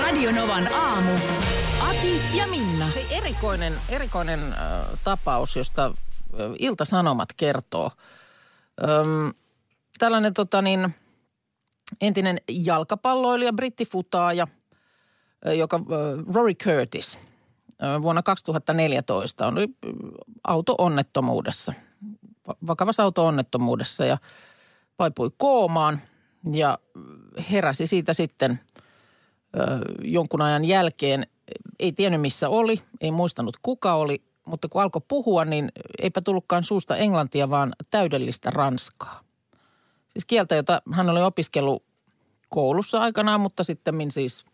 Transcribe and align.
Radionovan 0.00 0.74
aamu. 0.74 1.10
Ati 1.88 2.20
ja 2.38 2.46
Minna. 2.46 2.88
Erikoinen, 3.10 3.72
erikoinen 3.88 4.40
äh, 4.40 4.58
tapaus, 5.04 5.56
josta 5.56 5.86
äh, 5.86 5.92
Ilta-Sanomat 6.58 7.28
kertoo. 7.36 7.90
Öm, 8.82 9.32
tällainen 9.98 10.34
tota 10.34 10.62
niin, 10.62 10.94
entinen 12.00 12.40
jalkapalloilija, 12.50 13.52
brittifutaaja, 13.52 14.46
äh, 15.46 15.54
joka 15.54 15.76
äh, 15.76 16.34
Rory 16.34 16.54
Curtis 16.54 17.18
äh, 17.82 18.02
vuonna 18.02 18.22
2014 18.22 19.46
oli 19.46 19.62
äh, 19.62 19.92
auto-onnettomuudessa, 20.44 21.72
va- 22.48 22.56
vakavassa 22.66 23.02
auto-onnettomuudessa 23.02 24.04
ja 24.04 24.18
vaipui 24.98 25.30
koomaan 25.36 26.00
ja 26.52 26.78
heräsi 27.50 27.86
siitä 27.86 28.12
sitten 28.12 28.60
jonkun 30.04 30.42
ajan 30.42 30.64
jälkeen. 30.64 31.26
Ei 31.78 31.92
tiennyt 31.92 32.20
missä 32.20 32.48
oli, 32.48 32.82
ei 33.00 33.10
muistanut 33.10 33.56
kuka 33.62 33.94
oli, 33.94 34.22
mutta 34.46 34.68
kun 34.68 34.82
alkoi 34.82 35.02
puhua, 35.08 35.44
niin 35.44 35.72
eipä 36.02 36.20
tullutkaan 36.20 36.64
suusta 36.64 36.96
englantia, 36.96 37.50
vaan 37.50 37.72
täydellistä 37.90 38.50
ranskaa. 38.50 39.20
Siis 40.12 40.24
kieltä, 40.24 40.54
jota 40.54 40.82
hän 40.92 41.10
oli 41.10 41.22
opiskellut 41.22 41.82
koulussa 42.48 42.98
aikanaan, 42.98 43.40
mutta 43.40 43.64
sitten 43.64 44.10
siis 44.10 44.44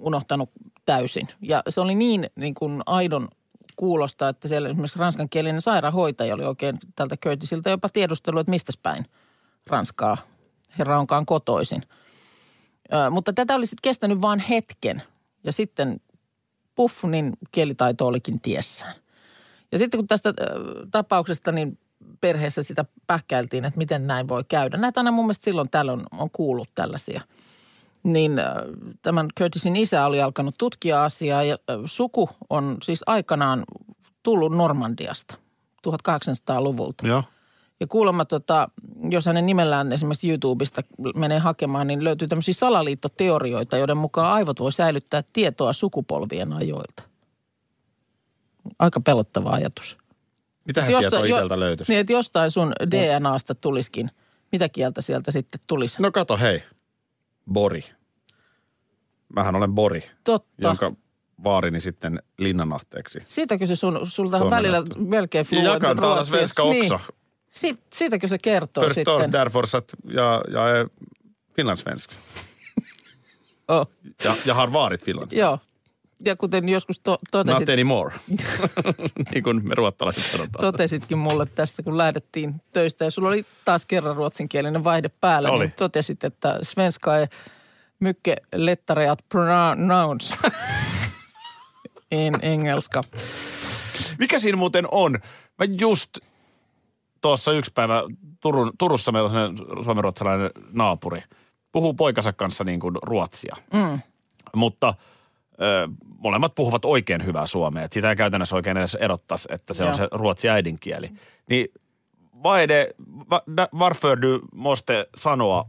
unohtanut 0.00 0.50
täysin. 0.86 1.28
Ja 1.40 1.62
se 1.68 1.80
oli 1.80 1.94
niin, 1.94 2.30
niin 2.36 2.54
kuin 2.54 2.82
aidon 2.86 3.28
kuulosta, 3.76 4.28
että 4.28 4.48
siellä 4.48 4.68
esimerkiksi 4.68 4.98
ranskankielinen 4.98 5.60
sairaanhoitaja 5.62 6.34
oli 6.34 6.44
oikein 6.44 6.78
tältä 6.96 7.16
Curtisilta 7.16 7.70
jopa 7.70 7.88
tiedustellut, 7.88 8.40
että 8.40 8.50
mistä 8.50 8.72
päin 8.82 9.06
Ranskaa 9.66 10.16
herra 10.78 10.98
onkaan 10.98 11.26
kotoisin. 11.26 11.82
Ö, 12.92 13.10
mutta 13.10 13.32
tätä 13.32 13.54
oli 13.54 13.66
sitten 13.66 13.82
kestänyt 13.90 14.20
vain 14.20 14.40
hetken 14.40 15.02
ja 15.44 15.52
sitten 15.52 16.00
puff, 16.74 17.04
niin 17.04 17.32
kielitaito 17.52 18.06
olikin 18.06 18.40
tiessään. 18.40 18.94
Ja 19.72 19.78
sitten 19.78 19.98
kun 19.98 20.06
tästä 20.06 20.34
tapauksesta 20.90 21.52
niin 21.52 21.78
perheessä 22.20 22.62
sitä 22.62 22.84
pähkäiltiin, 23.06 23.64
että 23.64 23.78
miten 23.78 24.06
näin 24.06 24.28
voi 24.28 24.44
käydä. 24.48 24.76
Näitä 24.76 25.00
aina 25.00 25.10
mun 25.10 25.24
mielestä 25.24 25.44
silloin 25.44 25.70
tällöin 25.70 26.02
on 26.18 26.30
kuullut 26.30 26.68
tällaisia. 26.74 27.20
Niin 28.02 28.32
tämän 29.02 29.28
Curtisin 29.38 29.76
isä 29.76 30.06
oli 30.06 30.22
alkanut 30.22 30.54
tutkia 30.58 31.04
asiaa 31.04 31.42
ja 31.42 31.58
suku 31.84 32.30
on 32.50 32.76
siis 32.82 33.00
aikanaan 33.06 33.64
tullut 34.22 34.56
Normandiasta 34.56 35.34
1800-luvulta. 35.88 37.06
Joo. 37.06 37.22
Ja 37.80 37.86
kuulemma, 37.86 38.24
tota, 38.24 38.68
jos 39.10 39.26
hänen 39.26 39.46
nimellään 39.46 39.92
esimerkiksi 39.92 40.28
YouTubesta 40.30 40.82
menee 41.16 41.38
hakemaan, 41.38 41.86
niin 41.86 42.04
löytyy 42.04 42.28
tämmöisiä 42.28 42.54
salaliittoteorioita, 42.54 43.76
joiden 43.76 43.96
mukaan 43.96 44.32
aivot 44.32 44.60
voi 44.60 44.72
säilyttää 44.72 45.22
tietoa 45.32 45.72
sukupolvien 45.72 46.52
ajoilta. 46.52 47.02
Aika 48.78 49.00
pelottava 49.00 49.50
ajatus. 49.50 49.96
Mitähän 50.64 50.90
Jos- 50.90 51.00
tietoa 51.00 51.26
jo- 51.26 51.36
itseltä 51.36 51.60
löytyisi? 51.60 51.92
Niin, 51.92 52.00
että 52.00 52.12
jostain 52.12 52.50
sun 52.50 52.72
DNAsta 52.90 53.54
tulisikin. 53.54 54.10
Mitä 54.52 54.68
kieltä 54.68 55.00
sieltä 55.00 55.30
sitten 55.30 55.60
tulisi? 55.66 56.02
No 56.02 56.12
kato, 56.12 56.36
hei. 56.36 56.62
Bori. 57.52 57.84
Mähän 59.36 59.56
olen 59.56 59.72
Bori, 59.74 60.02
Totta. 60.24 60.68
jonka 60.68 60.92
vaarini 61.44 61.80
sitten 61.80 62.22
linnanahteeksi. 62.38 63.18
Siitäkö 63.26 63.66
se 63.66 63.76
sun, 63.76 64.00
sulta 64.04 64.36
on 64.44 64.50
välillä 64.50 64.82
melkein 64.96 65.46
fluent 65.46 65.66
jakan 65.66 65.96
täällä 65.96 66.14
ruotsi. 66.14 66.30
svenska 66.30 66.62
också. 66.62 66.96
Niin. 66.96 67.23
Siit, 67.54 67.80
siitäkö 67.94 68.28
se 68.28 68.38
kertoo 68.38 68.84
Först 68.84 68.94
sitten? 68.94 69.32
så 69.66 69.76
att 69.76 69.94
jag, 70.04 70.44
jag 70.50 70.70
är 70.78 70.88
finlandssvensk. 71.56 72.10
Oh, 73.68 73.86
Ja, 74.24 74.34
jag 74.46 74.54
har 74.54 74.68
varit 74.68 75.04
finlandssvensk. 75.04 75.40
joo. 75.42 75.58
Ja 76.24 76.36
kuten 76.36 76.68
joskus 76.68 76.98
to, 76.98 77.18
totesit, 77.30 77.60
Not 77.60 77.68
anymore. 77.68 78.14
niin 79.34 79.42
kuin 79.44 79.68
me 79.68 79.74
ruottalaiset 79.74 80.24
sanotaan. 80.24 80.60
totesitkin 80.72 81.18
mulle 81.18 81.46
tästä, 81.46 81.82
kun 81.82 81.98
lähdettiin 81.98 82.54
töistä 82.72 83.04
ja 83.04 83.10
sulla 83.10 83.28
oli 83.28 83.44
taas 83.64 83.84
kerran 83.86 84.16
ruotsinkielinen 84.16 84.84
vaihde 84.84 85.08
päällä, 85.08 85.50
Oli. 85.50 85.64
niin 85.64 85.74
totesit, 85.76 86.24
että 86.24 86.58
svenska 86.62 87.16
är 87.16 87.28
mycket 88.00 88.38
lättare 88.54 89.10
att 89.10 89.28
pronounce 89.28 90.34
in 92.10 92.34
engelska. 92.52 93.00
Mikä 94.18 94.38
siinä 94.38 94.56
muuten 94.58 94.86
on? 94.90 95.12
Mä 95.58 95.64
just 95.80 96.10
tuossa 97.24 97.52
yksi 97.52 97.70
päivä 97.74 98.02
Turun, 98.40 98.72
Turussa 98.78 99.12
meillä 99.12 99.26
on 99.26 99.30
sellainen 99.30 99.84
suomenruotsalainen 99.84 100.50
naapuri. 100.72 101.22
Puhuu 101.72 101.94
poikansa 101.94 102.32
kanssa 102.32 102.64
niin 102.64 102.80
kuin 102.80 102.96
ruotsia. 103.02 103.56
Mm. 103.72 104.00
Mutta 104.54 104.94
ö, 105.60 105.88
molemmat 106.18 106.54
puhuvat 106.54 106.84
oikein 106.84 107.24
hyvää 107.24 107.46
suomea. 107.46 107.84
Et 107.84 107.92
sitä 107.92 108.10
ei 108.10 108.16
käytännössä 108.16 108.56
oikein 108.56 108.76
edes 108.76 108.94
erottaisi, 108.94 109.48
että 109.50 109.74
se 109.74 109.84
Joo. 109.84 109.90
on 109.90 109.96
se 109.96 110.08
ruotsi 110.12 110.48
äidinkieli. 110.48 111.10
Niin 111.50 111.66
vad 112.42 112.60
är 112.60 112.66
det, 112.66 112.92
va, 113.30 113.40
da, 113.56 113.68
varför 113.72 114.16
du 114.16 114.40
måste 114.52 115.06
sanoa 115.16 115.68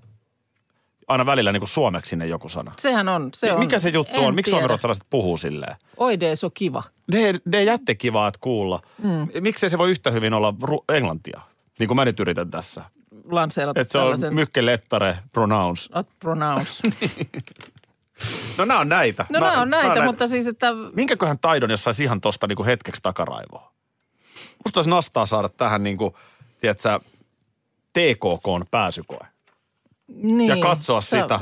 aina 1.08 1.26
välillä 1.26 1.52
niin 1.52 1.60
kuin 1.62 1.70
suomeksi 1.70 2.10
sinne 2.10 2.28
joku 2.28 2.50
sana? 2.50 2.72
Sehän 2.80 3.10
on. 3.10 3.30
Se 3.36 3.54
on 3.54 3.60
Mikä 3.60 3.80
se 3.80 3.90
juttu 3.90 4.14
en 4.16 4.28
on? 4.28 4.36
Miksi 4.36 4.50
suomenruotsalaiset 4.50 5.04
puhuu 5.10 5.38
silleen? 5.38 5.76
Oi 5.98 6.14
är 6.22 6.36
så 6.36 6.50
kiva. 6.54 6.84
Ne, 7.12 7.34
ne 7.46 7.64
jättekivaa 7.64 8.28
että 8.28 8.40
kuulla. 8.42 8.82
Mm. 9.04 9.28
Miksei 9.42 9.70
se 9.70 9.78
voi 9.78 9.92
yhtä 9.92 10.12
hyvin 10.12 10.34
olla 10.34 10.54
ru- 10.64 10.96
englantia? 10.96 11.42
Niin 11.80 11.88
kuin 11.88 11.96
mä 11.96 12.06
nyt 12.06 12.20
yritän 12.20 12.52
tässä. 12.52 12.84
Lanseerata 13.32 13.82
Että 13.82 13.92
se 13.92 13.98
on 13.98 14.04
tällaisen 14.04 14.34
mykke 14.34 14.66
lettare 14.66 15.18
pronounce. 15.34 15.90
at 15.94 16.08
pronounce. 16.20 16.72
No 18.58 18.66
nämä 18.66 18.80
on 18.80 18.90
näitä. 18.90 19.26
No 19.30 19.40
Mä- 19.40 19.46
nämä 19.50 19.62
on 19.62 19.70
näitä, 19.70 19.96
näin- 19.96 20.06
mutta 20.06 20.28
siis, 20.28 20.48
että 20.48 20.68
Minkäköhän 20.94 21.40
taidon, 21.40 21.70
jos 21.70 21.84
saisi 21.84 22.04
ihan 22.04 22.22
tosta 22.22 22.48
niinku 22.48 22.66
hetkeksi 22.66 23.02
takaraivoa? 23.02 23.72
Musta 24.66 24.78
olisi 24.80 24.90
nastaa 24.90 25.26
saada 25.26 25.50
tähän 25.50 25.84
niinku, 25.84 26.18
tiedätkö, 26.62 27.00
TKKn 27.94 28.66
pääsykoe. 28.72 29.28
Niin. 30.08 30.50
Ja 30.50 30.58
katsoa 30.58 31.02
sä- 31.02 31.22
sitä. 31.22 31.40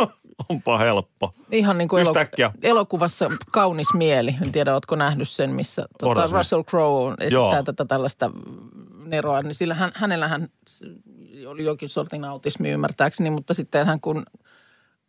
Onpa 0.48 0.78
helppo. 0.78 1.34
Ihan 1.52 1.78
niin 1.78 1.88
kuin 1.88 2.06
Yhtäkkiä. 2.06 2.52
elokuvassa 2.62 3.30
Kaunis 3.50 3.94
mieli. 3.94 4.36
En 4.46 4.52
tiedä, 4.52 4.74
ootko 4.74 4.96
nähnyt 4.96 5.28
sen, 5.28 5.50
missä 5.50 5.86
tuota. 5.98 6.28
Russell 6.32 6.62
Crowe 6.62 7.14
esittää 7.20 7.30
Joo. 7.30 7.62
tätä 7.62 7.84
tällaista 7.84 8.30
neroa. 9.04 9.42
Niin 9.42 9.54
sillä 9.54 9.74
hän, 9.74 9.92
hänellähän 9.94 10.48
oli 11.46 11.64
jokin 11.64 11.88
sortin 11.88 12.24
autismi 12.24 12.70
ymmärtääkseni, 12.70 13.30
mutta 13.30 13.54
sitten 13.54 13.86
hän 13.86 14.00
kun 14.00 14.26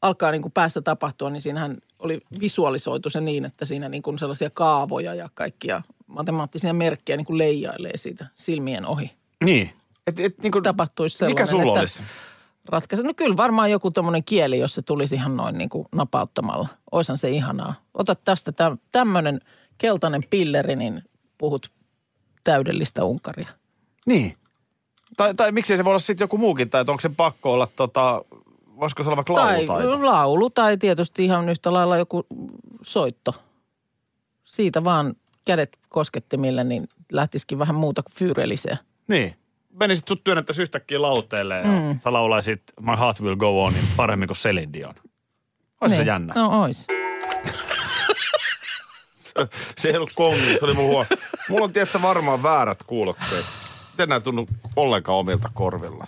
alkaa 0.02 0.31
niin 0.31 0.42
kuin 0.42 0.52
päässä 0.52 0.81
tapahtua, 0.81 1.30
niin 1.30 1.42
siinähän 1.42 1.78
oli 2.00 2.22
visualisoitu 2.42 3.09
se 3.09 3.22
niin, 3.22 3.46
että 3.46 3.66
siinä 3.66 3.90
niin 3.90 4.03
kuin 4.03 4.19
sellaisia 4.19 4.50
kaavoja 4.50 5.13
ja 5.13 5.30
kaikkia 5.34 5.81
matemaattisia 6.08 6.74
merkkejä 6.74 7.18
niin 7.18 7.25
kuin 7.25 7.38
leijailee 7.38 7.98
siitä 7.98 8.25
silmien 8.36 8.86
ohi. 8.86 9.12
Niin. 9.44 9.69
Et, 10.08 10.19
et, 10.19 10.38
niinku, 10.38 10.62
Tapahtuisi 10.62 11.18
sellainen, 11.18 11.44
mikä 11.44 11.52
sulla 11.52 11.63
että 11.63 11.80
olisi? 11.80 12.03
Ratkaise. 12.70 13.04
No 13.04 13.14
kyllä 13.14 13.38
varmaan 13.38 13.72
joku 13.72 13.92
tommonen 13.92 14.24
kieli, 14.24 14.60
jos 14.60 14.76
se 14.76 14.82
tulisi 14.82 15.16
ihan 15.16 15.38
noin 15.38 15.58
niin 15.58 15.70
kuin 15.70 15.88
napauttamalla. 15.96 16.70
Oishan 16.92 17.18
se 17.18 17.30
ihanaa. 17.30 17.74
Ota 17.94 18.16
tästä 18.16 18.52
tä, 18.52 18.78
tämmöinen 18.92 19.42
keltainen 19.78 20.24
pilleri, 20.30 20.75
niin 20.75 21.04
puhut 21.38 21.72
täydellistä 22.44 23.04
Unkaria. 23.04 23.50
Niin. 24.06 24.38
Tai, 25.18 25.34
tai 25.34 25.52
miksei 25.52 25.78
se 25.78 25.86
voi 25.86 25.92
olla 25.92 26.00
sitten 26.00 26.24
joku 26.24 26.38
muukin, 26.38 26.69
tai 26.69 26.81
onko 26.81 27.00
se 27.00 27.10
pakko 27.10 27.54
olla 27.54 27.68
tota, 27.75 28.25
voisiko 28.80 29.04
se 29.04 29.10
olla 29.10 29.18
vaikka 29.18 29.34
Tai 29.34 29.66
laulutaito? 29.66 30.06
laulu 30.06 30.50
tai 30.50 30.78
tietysti 30.78 31.25
ihan 31.25 31.50
yhtä 31.50 31.74
lailla 31.74 31.98
joku 31.98 32.25
soitto. 32.81 33.34
Siitä 34.44 34.84
vaan 34.84 35.16
kädet 35.46 35.78
koskettimille, 35.90 36.64
niin 36.64 36.88
lähtisikin 37.12 37.60
vähän 37.60 37.75
muuta 37.75 38.04
kuin 38.04 38.14
fyyrelisee. 38.14 38.78
Niin. 39.07 39.36
Menisit 39.79 40.07
sut 40.07 40.23
työnnettäisiin 40.23 40.63
yhtäkkiä 40.63 41.01
lauteelle 41.01 41.56
ja 41.57 41.63
mm. 41.63 42.00
sä 42.00 42.13
laulaisit 42.13 42.62
My 42.79 42.95
Heart 43.00 43.21
Will 43.21 43.35
Go 43.35 43.63
On 43.63 43.73
niin 43.73 43.88
paremmin 43.95 44.27
kuin 44.27 44.38
Celine 44.38 44.73
Dion. 44.73 44.95
Se 45.88 45.95
Niin. 45.95 46.07
jännä. 46.07 46.33
No 46.35 46.62
ois. 46.62 46.88
Se 49.77 49.89
ei 49.89 49.97
ollut 49.97 50.12
kongi, 50.15 50.39
se 50.59 50.65
oli 50.65 50.73
mun 50.73 50.85
huo. 50.85 51.06
Mulla 51.50 51.63
on 51.63 51.73
tietysti 51.73 52.01
varmaan 52.01 52.44
väärät 52.44 52.83
kuulokkeet. 52.83 53.45
Miten 53.91 54.09
nämä 54.09 54.19
tunnu 54.19 54.47
ollenkaan 54.75 55.18
omilta 55.18 55.50
korvilla? 55.53 56.07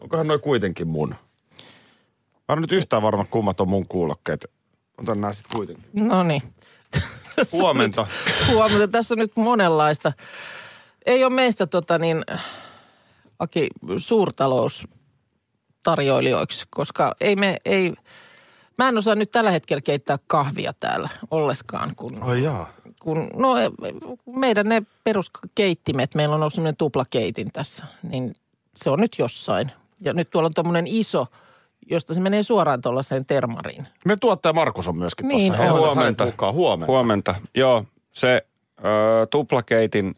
Onkohan 0.00 0.26
noin 0.26 0.40
kuitenkin 0.40 0.88
mun? 0.88 1.14
Mä 2.48 2.52
en 2.52 2.60
nyt 2.60 2.72
yhtään 2.72 3.02
varma, 3.02 3.24
kummat 3.24 3.60
on 3.60 3.68
mun 3.68 3.88
kuulokkeet. 3.88 4.46
Otan 5.00 5.20
nää 5.20 5.32
sit 5.32 5.46
kuitenkin. 5.46 5.84
No 5.92 6.22
niin. 6.22 6.42
Huomenta. 7.52 8.06
Huomenta. 8.48 8.88
Tässä 8.88 9.14
on 9.14 9.18
nyt 9.18 9.36
monenlaista. 9.36 10.12
Ei 11.06 11.24
ole 11.24 11.34
meistä 11.34 11.66
tota 11.66 11.98
niin, 11.98 12.24
Aki, 13.38 13.68
suurtaloustarjoilijoiksi, 13.96 16.66
koska 16.70 17.14
ei 17.20 17.36
me, 17.36 17.56
ei, 17.64 17.92
mä 18.78 18.88
en 18.88 18.98
osaa 18.98 19.14
nyt 19.14 19.30
tällä 19.30 19.50
hetkellä 19.50 19.80
keittää 19.80 20.18
kahvia 20.26 20.72
täällä 20.80 21.08
olleskaan, 21.30 21.92
kun, 21.96 22.22
Ai 22.22 22.42
jaa. 22.42 22.72
kun 23.02 23.28
no 23.36 23.54
meidän 24.36 24.68
ne 24.68 24.82
peruskeittimet, 25.04 26.14
meillä 26.14 26.34
on 26.34 26.40
ollut 26.40 26.54
semmoinen 26.54 26.76
tuplakeitin 26.76 27.52
tässä, 27.52 27.84
niin 28.02 28.34
se 28.76 28.90
on 28.90 29.00
nyt 29.00 29.16
jossain. 29.18 29.72
Ja 30.00 30.12
nyt 30.12 30.30
tuolla 30.30 30.46
on 30.46 30.54
tuommoinen 30.54 30.86
iso, 30.86 31.26
josta 31.90 32.14
se 32.14 32.20
menee 32.20 32.42
suoraan 32.42 32.80
tuollaiseen 32.80 33.26
termariin. 33.26 33.88
Me 34.04 34.16
tuottaja 34.16 34.52
Markus 34.52 34.88
on 34.88 34.96
myöskin 34.98 35.28
Niin 35.28 35.52
tuossa. 35.52 35.72
on. 35.72 35.78
Huomenta. 35.78 36.24
Huomenta. 36.24 36.52
Huomenta. 36.52 36.52
Huomenta. 36.52 36.86
Huomenta. 36.92 37.34
Joo, 37.54 37.84
se 38.12 38.46
ö, 38.78 38.82
tuplakeitin, 39.30 40.14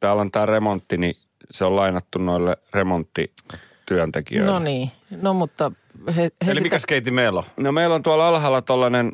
täällä 0.00 0.20
on 0.20 0.30
tämä 0.30 0.46
remontti, 0.46 0.96
niin 0.96 1.14
se 1.52 1.64
on 1.64 1.76
lainattu 1.76 2.18
noille 2.18 2.56
remonttityöntekijöille. 2.74 4.52
No 4.52 4.58
niin, 4.58 4.92
no 5.10 5.34
mutta 5.34 5.72
he, 6.06 6.22
he 6.22 6.30
Eli 6.40 6.50
sitä, 6.50 6.62
mikäs 6.62 6.86
keiti 6.86 7.10
meillä 7.10 7.38
on? 7.38 7.44
No 7.56 7.72
meillä 7.72 7.94
on 7.94 8.02
tuolla 8.02 8.28
alhaalla 8.28 8.62
tollainen 8.62 9.12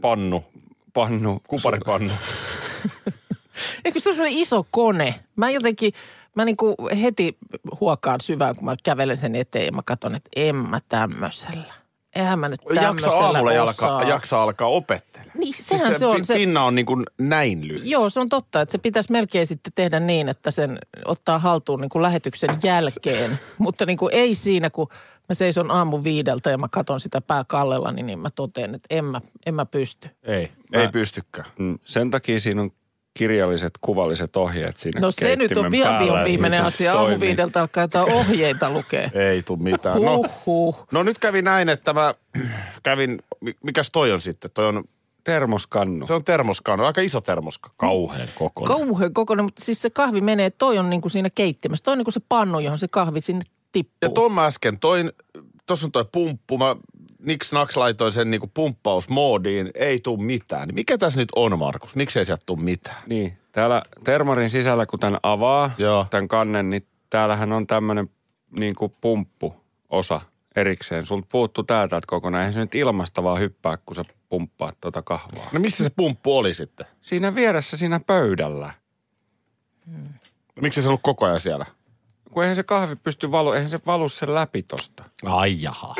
Pannu. 0.00 0.44
pannu. 0.92 1.42
Kuparipannu. 1.48 2.12
Eikö 3.84 4.00
se 4.00 4.10
ole 4.10 4.28
iso 4.30 4.66
kone? 4.70 5.20
Mä 5.36 5.50
jotenkin, 5.50 5.92
mä 6.34 6.44
niinku 6.44 6.76
heti 7.02 7.38
huokaan 7.80 8.20
syvään, 8.20 8.56
kun 8.56 8.64
mä 8.64 8.76
kävelen 8.84 9.16
sen 9.16 9.34
eteen 9.34 9.66
ja 9.66 9.72
mä 9.72 9.82
katson, 9.84 10.14
että 10.14 10.30
en 10.36 10.56
mä 10.56 10.80
tämmöisellä. 10.88 11.74
Eihän 12.14 12.38
mä 12.38 12.48
nyt 12.48 12.60
Jaksa 12.72 13.10
aamulla 13.10 13.52
jalka, 13.52 14.02
jaksa 14.08 14.42
alkaa 14.42 14.68
opettelemaan. 14.68 15.38
Niin, 15.40 15.54
sehän 15.60 15.92
se, 15.92 15.98
pi- 15.98 16.04
on. 16.04 16.24
Se, 16.24 16.34
pinna 16.34 16.64
on 16.64 16.74
niin 16.74 16.86
kuin 16.86 17.04
näin 17.18 17.68
lyhyt. 17.68 17.86
joo, 17.86 18.10
se 18.10 18.20
on 18.20 18.28
totta, 18.28 18.60
että 18.60 18.72
se 18.72 18.78
pitäisi 18.78 19.12
melkein 19.12 19.46
sitten 19.46 19.72
tehdä 19.74 20.00
niin, 20.00 20.28
että 20.28 20.50
sen 20.50 20.78
ottaa 21.04 21.38
haltuun 21.38 21.80
niin 21.80 21.88
kuin 21.88 22.02
lähetyksen 22.02 22.58
jälkeen. 22.62 23.40
Mutta 23.58 23.86
niin 23.86 23.98
kuin 23.98 24.14
ei 24.14 24.34
siinä, 24.34 24.70
kun 24.70 24.88
mä 25.28 25.34
seison 25.34 25.70
aamu 25.70 26.04
viideltä 26.04 26.50
ja 26.50 26.58
mä 26.58 26.68
katson 26.70 27.00
sitä 27.00 27.20
pää 27.20 27.44
kallella, 27.44 27.92
niin, 27.92 28.06
niin 28.06 28.18
mä 28.18 28.30
totean, 28.30 28.74
että 28.74 28.86
en 28.90 29.04
mä, 29.04 29.20
en 29.46 29.54
mä 29.54 29.66
pysty. 29.66 30.08
Ei, 30.22 30.52
ei 30.72 30.88
pystykään. 30.88 31.46
Mm, 31.58 31.78
Sen 31.82 32.10
takia 32.10 32.40
siinä 32.40 32.62
on 32.62 32.70
kirjalliset, 33.14 33.70
kuvalliset 33.80 34.36
ohjeet 34.36 34.76
siinä 34.76 35.00
No 35.00 35.10
se 35.10 35.36
nyt 35.36 35.56
on 35.56 35.70
vielä 35.70 35.98
vion 35.98 36.24
viimeinen 36.24 36.62
asia. 36.64 36.92
toimii. 36.92 37.12
Aamu 37.12 37.20
viideltä 37.20 37.60
alkaa 37.60 37.84
jotain 37.84 38.12
ohjeita 38.12 38.70
lukea. 38.70 39.10
Ei 39.30 39.42
tuu 39.42 39.56
mitään. 39.56 40.02
No, 40.02 40.16
Huhhuh. 40.46 40.86
no 40.92 41.02
nyt 41.02 41.18
kävi 41.18 41.42
näin, 41.42 41.68
että 41.68 41.92
mä 41.92 42.14
kävin, 42.82 43.18
mi- 43.40 43.56
mikäs 43.64 43.90
toi 43.90 44.12
on 44.12 44.20
sitten? 44.20 44.50
Toi 44.54 44.66
on, 44.66 44.84
Termoskannu. 45.24 46.06
se 46.06 46.14
on 46.14 46.24
termoskannu, 46.24 46.84
aika 46.84 47.00
iso 47.00 47.20
termoska. 47.20 47.70
Kauhean 47.76 48.28
kokoinen. 48.38 48.76
Kauhean 48.78 49.12
kokoinen, 49.14 49.44
mutta 49.44 49.64
siis 49.64 49.82
se 49.82 49.90
kahvi 49.90 50.20
menee, 50.20 50.50
toi 50.50 50.78
on 50.78 50.90
niin 50.90 51.00
kuin 51.00 51.10
siinä 51.10 51.30
keittimessä. 51.30 51.82
Toi 51.84 51.92
on 51.92 51.98
niin 51.98 52.04
kuin 52.04 52.12
se 52.14 52.20
pannu, 52.28 52.58
johon 52.60 52.78
se 52.78 52.88
kahvi 52.88 53.20
sinne 53.20 53.42
tippuu. 53.72 53.96
Ja 54.02 54.08
tuon 54.08 54.32
mä 54.32 54.46
äsken 54.46 54.78
toin, 54.78 55.12
tuossa 55.66 55.86
on 55.86 55.92
toi 55.92 56.04
pumppu, 56.12 56.58
mä 56.58 56.76
niks 57.22 57.52
naks 57.52 57.76
laitoin 57.76 58.12
sen 58.12 58.30
niinku 58.30 58.50
pumppausmoodiin, 58.54 59.70
ei 59.74 59.98
tuu 59.98 60.16
mitään. 60.16 60.68
Niin 60.68 60.74
mikä 60.74 60.98
tässä 60.98 61.20
nyt 61.20 61.28
on, 61.36 61.58
Markus? 61.58 61.94
Miksei 61.94 62.24
sieltä 62.24 62.42
tuu 62.46 62.56
mitään? 62.56 63.02
Niin, 63.06 63.38
täällä 63.52 63.82
termarin 64.04 64.50
sisällä, 64.50 64.86
kun 64.86 65.00
tämän 65.00 65.20
avaa, 65.22 65.70
Joo. 65.78 66.06
tämän 66.10 66.28
kannen, 66.28 66.70
niin 66.70 66.86
täällähän 67.10 67.52
on 67.52 67.66
tämmöinen 67.66 68.10
niin 68.58 68.74
kuin 68.74 68.94
pumppuosa 69.00 70.20
erikseen. 70.56 71.06
Sulta 71.06 71.26
puuttuu 71.32 71.64
tää 71.64 71.88
täältä 71.88 72.06
kokonaan. 72.06 72.40
Eihän 72.42 72.52
se 72.52 72.60
nyt 72.60 72.74
ilmasta 72.74 73.22
vaan 73.22 73.40
hyppää, 73.40 73.76
kun 73.76 73.96
sä 73.96 74.04
pumppaat 74.28 74.76
tuota 74.80 75.02
kahvaa. 75.02 75.48
No 75.52 75.60
missä 75.60 75.84
se 75.84 75.90
pumppu 75.90 76.38
oli 76.38 76.54
sitten? 76.54 76.86
Siinä 77.00 77.34
vieressä 77.34 77.76
siinä 77.76 78.00
pöydällä. 78.06 78.72
Miksi 80.62 80.82
se 80.82 80.88
ollut 80.88 81.00
koko 81.02 81.26
ajan 81.26 81.40
siellä? 81.40 81.66
Kun 82.30 82.42
eihän 82.42 82.56
se 82.56 82.62
kahvi 82.62 82.96
pysty 82.96 83.30
valu, 83.30 83.52
eihän 83.52 83.70
se 83.70 83.80
valu 83.86 84.08
sen 84.08 84.34
läpi 84.34 84.62
tosta. 84.62 85.04
Ai 85.24 85.62
jaha. 85.62 85.94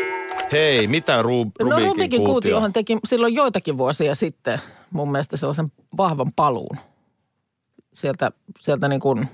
Hei, 0.52 0.86
mitä 0.86 1.22
Ru- 1.22 1.26
no 1.26 1.50
Rubikin, 1.60 1.86
Rubikin 1.86 2.10
kuutio? 2.18 2.32
kuutiohan 2.32 2.72
teki 2.72 2.98
silloin 3.04 3.34
joitakin 3.34 3.78
vuosia 3.78 4.14
sitten 4.14 4.60
mun 4.90 5.12
mielestä 5.12 5.36
sellaisen 5.36 5.72
vahvan 5.96 6.32
paluun. 6.36 6.76
Sieltä, 7.92 8.32
sieltä 8.58 8.88
niin 8.88 9.00
kuin, 9.00 9.28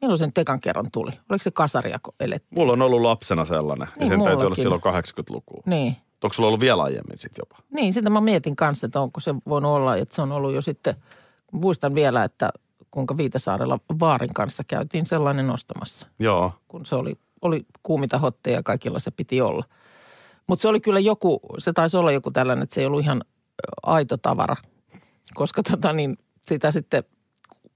milloin 0.00 0.18
sen 0.18 0.32
tekan 0.32 0.60
kerran 0.60 0.90
tuli? 0.92 1.10
Oliko 1.30 1.42
se 1.42 1.50
kasariako 1.50 2.14
eletty? 2.20 2.48
Mulla 2.50 2.72
on 2.72 2.82
ollut 2.82 3.00
lapsena 3.00 3.44
sellainen. 3.44 3.88
ja 3.90 3.96
Niin, 3.98 4.08
sen 4.08 4.22
täytyy 4.24 4.46
olla 4.46 4.54
silloin 4.54 4.80
80-lukua. 4.80 5.62
Niin. 5.66 5.96
Onko 6.24 6.32
sulla 6.32 6.46
ollut 6.46 6.60
vielä 6.60 6.82
aiemmin 6.82 7.18
sitten 7.18 7.42
jopa? 7.42 7.62
Niin, 7.70 7.92
sitä 7.92 8.10
mä 8.10 8.20
mietin 8.20 8.56
kanssa, 8.56 8.86
että 8.86 9.00
onko 9.00 9.20
se 9.20 9.34
voinut 9.48 9.70
olla, 9.70 9.96
että 9.96 10.14
se 10.14 10.22
on 10.22 10.32
ollut 10.32 10.52
jo 10.54 10.62
sitten, 10.62 10.94
muistan 11.52 11.94
vielä, 11.94 12.24
että 12.24 12.50
kuinka 12.90 13.16
Viitasaarella 13.16 13.78
Vaarin 14.00 14.34
kanssa 14.34 14.64
käytiin 14.68 15.06
sellainen 15.06 15.50
ostamassa. 15.50 16.06
Joo. 16.18 16.52
kun 16.68 16.86
se 16.86 16.94
oli, 16.94 17.14
oli 17.42 17.60
kuumita 17.82 18.18
hotteja 18.18 18.56
ja 18.56 18.62
kaikilla 18.62 18.98
se 18.98 19.10
piti 19.10 19.40
olla. 19.40 19.64
Mutta 20.46 20.62
se 20.62 20.68
oli 20.68 20.80
kyllä 20.80 21.00
joku, 21.00 21.40
se 21.58 21.72
taisi 21.72 21.96
olla 21.96 22.12
joku 22.12 22.30
tällainen, 22.30 22.62
että 22.62 22.74
se 22.74 22.80
ei 22.80 22.86
ollut 22.86 23.00
ihan 23.02 23.24
aito 23.82 24.16
tavara, 24.16 24.56
koska 25.34 25.62
tota 25.62 25.92
niin, 25.92 26.18
sitä 26.46 26.70
sitten 26.70 27.04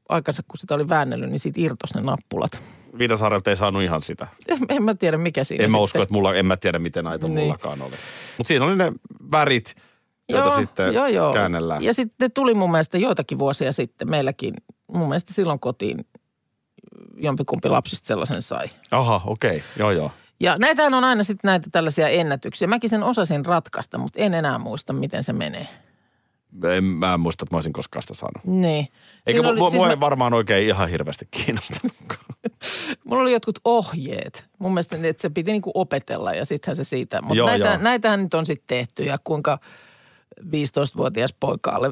aikansa 0.09 0.43
kun 0.49 0.59
sitä 0.59 0.75
oli 0.75 0.89
väännellyt, 0.89 1.31
niin 1.31 1.41
siitä 1.41 1.61
irtos 1.61 1.95
ne 1.95 2.01
nappulat. 2.01 2.63
Viitasaarelta 2.99 3.51
ei 3.51 3.57
saanut 3.57 3.83
ihan 3.83 4.03
sitä. 4.03 4.27
En, 4.49 4.59
en 4.69 4.83
mä 4.83 4.95
tiedä 4.95 5.17
mikä 5.17 5.45
siinä 5.45 5.65
En 5.65 5.71
mä 5.71 5.77
sitten. 5.77 5.83
usko, 5.83 6.03
että 6.03 6.13
mulla, 6.15 6.35
en 6.35 6.47
mä 6.47 6.57
tiedä 6.57 6.79
miten 6.79 7.07
aito 7.07 7.27
Niin. 7.27 7.39
mullakaan 7.39 7.83
oli. 7.83 7.95
Mutta 8.39 8.49
siinä 8.49 8.65
oli 8.65 8.77
ne 8.77 8.93
värit, 9.33 9.75
joita 10.29 10.57
sitten 10.57 10.95
joo, 10.95 11.07
joo. 11.07 11.33
käännellään. 11.33 11.83
Ja 11.85 11.95
sitten 11.95 12.33
tuli 12.33 12.55
mun 12.55 12.71
mielestä 12.71 12.99
joitakin 12.99 13.39
vuosia 13.39 13.73
sitten 13.73 14.11
meilläkin, 14.11 14.55
mun 14.87 15.09
mielestä 15.09 15.35
silloin 15.35 15.61
kotiin 15.61 16.07
jompikumpi 17.17 17.69
lapsista 17.69 18.07
sellaisen 18.07 18.43
sai. 18.43 18.67
Aha, 18.91 19.21
okei. 19.27 19.51
Okay. 19.51 19.61
Joo, 19.79 19.91
joo. 19.91 20.11
Ja 20.41 20.59
näitähän 20.59 20.95
on 20.95 21.05
aina 21.05 21.23
sitten 21.23 21.49
näitä 21.49 21.69
tällaisia 21.73 22.09
ennätyksiä. 22.09 22.69
Mäkin 22.69 22.91
sen 22.91 23.03
osasin 23.03 23.47
ratkaista, 23.47 23.99
mutta 23.99 24.19
en 24.19 24.35
enää 24.35 24.59
muista, 24.59 24.93
miten 24.93 25.25
se 25.25 25.33
menee. 25.33 25.69
En, 26.65 26.85
mä 26.85 27.15
en 27.15 27.21
muista, 27.21 27.45
että 27.45 27.55
mä 27.55 27.57
olisin 27.57 27.73
koskaan 27.73 28.03
sitä 28.03 28.15
saanut. 28.15 28.45
Niin. 28.45 28.89
Eikä 29.27 29.41
Siinä 29.41 29.53
mu- 29.53 29.59
mua 29.59 29.71
siis 29.71 29.83
mä... 29.83 29.89
mä- 29.89 30.01
varmaan 30.01 30.35
oikein 30.35 30.67
ihan 30.67 30.89
hirveästi 30.89 31.29
kiinnostanut. 31.31 31.97
Mulla 33.05 33.23
oli 33.23 33.33
jotkut 33.33 33.59
ohjeet. 33.65 34.47
Mun 34.59 34.75
mielestä 34.75 34.97
että 35.03 35.23
se 35.23 35.31
piti 35.31 35.53
niinku 35.53 35.71
opetella 35.75 36.35
ja 36.35 36.45
sittenhän 36.45 36.77
se 36.77 36.85
siitä. 36.85 37.23
Mutta 37.23 37.45
näitä, 37.45 37.69
joo. 37.69 37.79
näitähän 37.79 38.23
nyt 38.23 38.35
on 38.35 38.47
sitten 38.47 38.79
tehty 38.79 39.05
ja 39.05 39.19
kuinka 39.25 39.59
15-vuotias 40.41 41.35
poika 41.41 41.71
alle, 41.71 41.91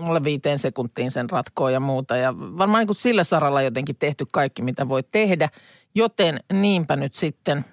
alle 0.00 0.24
viiteen 0.30 0.58
sekuntiin 0.58 1.10
sen 1.10 1.30
ratkoo 1.30 1.68
ja 1.68 1.80
muuta. 1.80 2.16
Ja 2.16 2.34
varmaan 2.38 2.80
niin 2.80 2.88
kuin 2.88 2.96
sillä 2.96 3.24
saralla 3.24 3.62
jotenkin 3.62 3.96
tehty 3.96 4.26
kaikki, 4.32 4.62
mitä 4.62 4.88
voi 4.88 5.02
tehdä. 5.02 5.48
Joten 5.94 6.40
niinpä 6.52 6.96
nyt 6.96 7.14
sitten, 7.14 7.64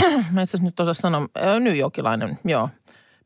mä 0.32 0.42
itse 0.42 0.58
nyt 0.58 0.80
osaa 0.80 0.94
sanoa, 0.94 1.28
New 1.60 1.76
Yorkilainen, 1.76 2.38
joo. 2.44 2.68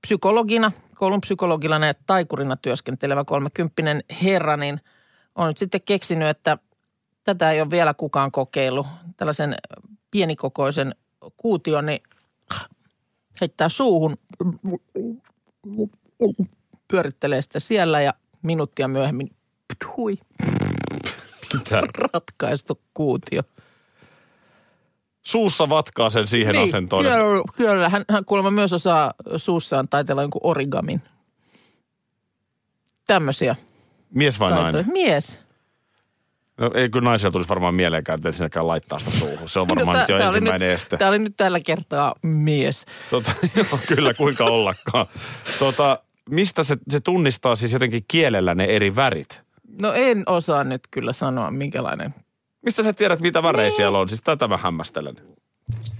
Psykologina, 0.00 0.72
koulun 0.94 1.20
psykologina 1.20 1.86
ja 1.86 1.94
taikurina 2.06 2.56
työskentelevä 2.56 3.24
kolmekymppinen 3.24 4.04
herra, 4.22 4.56
niin 4.56 4.80
on 5.34 5.48
nyt 5.48 5.58
sitten 5.58 5.82
keksinyt, 5.82 6.28
että 6.28 6.58
tätä 7.24 7.52
ei 7.52 7.60
ole 7.60 7.70
vielä 7.70 7.94
kukaan 7.94 8.32
kokeillut. 8.32 8.86
Tällaisen 9.16 9.54
pienikokoisen 10.10 10.94
kuution, 11.36 11.86
niin 11.86 12.02
heittää 13.40 13.68
suuhun, 13.68 14.16
pyörittelee 16.88 17.42
sitä 17.42 17.60
siellä 17.60 18.00
ja 18.00 18.14
minuuttia 18.42 18.88
myöhemmin, 18.88 19.30
hui, 19.96 20.18
Mitä? 21.54 21.82
ratkaistu 21.98 22.80
kuutio. 22.94 23.42
Suussa 25.22 25.68
vatkaa 25.68 26.10
sen 26.10 26.26
siihen 26.26 26.52
niin, 26.54 26.68
asentoon. 26.68 27.04
Kyllä, 27.04 27.42
kyllä. 27.56 27.88
Hän, 27.88 28.04
hän 28.10 28.24
kuulemma 28.24 28.50
myös 28.50 28.72
osaa 28.72 29.14
suussaan 29.36 29.88
taitella 29.88 30.22
jonkun 30.22 30.40
origamin. 30.44 31.02
Tämmöisiä 33.06 33.56
Mies 34.14 34.40
vai 34.40 34.50
taitoja. 34.50 34.72
nainen? 34.72 34.92
Mies. 34.92 35.44
No, 36.58 36.70
ei 36.74 36.88
kyllä 36.90 37.10
naisella 37.10 37.32
tulisi 37.32 37.48
varmaan 37.48 37.74
mieleenkään, 37.74 38.16
että 38.18 38.28
ensinnäkään 38.28 38.66
laittaa 38.66 38.98
sitä 38.98 39.10
suuhun. 39.10 39.48
Se 39.48 39.60
on 39.60 39.68
varmaan 39.68 39.94
No, 39.94 40.00
nyt 40.00 40.08
jo 40.08 40.18
ensimmäinen 40.18 40.68
nyt, 40.68 40.74
este. 40.74 40.96
Tämä 40.96 41.08
oli 41.08 41.18
nyt 41.18 41.36
tällä 41.36 41.60
kertaa 41.60 42.14
mies. 42.22 42.86
Tota, 43.10 43.32
joo, 43.56 43.78
kyllä, 43.88 44.14
kuinka 44.14 44.44
ollakaan. 44.44 45.06
Tota, 45.58 45.98
mistä 46.30 46.64
se, 46.64 46.76
se 46.90 47.00
tunnistaa 47.00 47.56
siis 47.56 47.72
jotenkin 47.72 48.04
kielellä 48.08 48.54
ne 48.54 48.64
eri 48.64 48.96
värit? 48.96 49.40
No 49.80 49.92
en 49.92 50.22
osaa 50.26 50.64
nyt 50.64 50.80
kyllä 50.90 51.12
sanoa, 51.12 51.50
minkälainen. 51.50 52.14
Mistä 52.62 52.82
sä 52.82 52.92
tiedät, 52.92 53.20
mitä 53.20 53.42
värejä 53.42 53.68
Niin. 53.68 53.76
siellä 53.76 53.98
on? 53.98 54.08
Siis 54.08 54.20
tätä 54.24 54.48
mä 54.48 54.56
hämmästelen. 54.56 55.16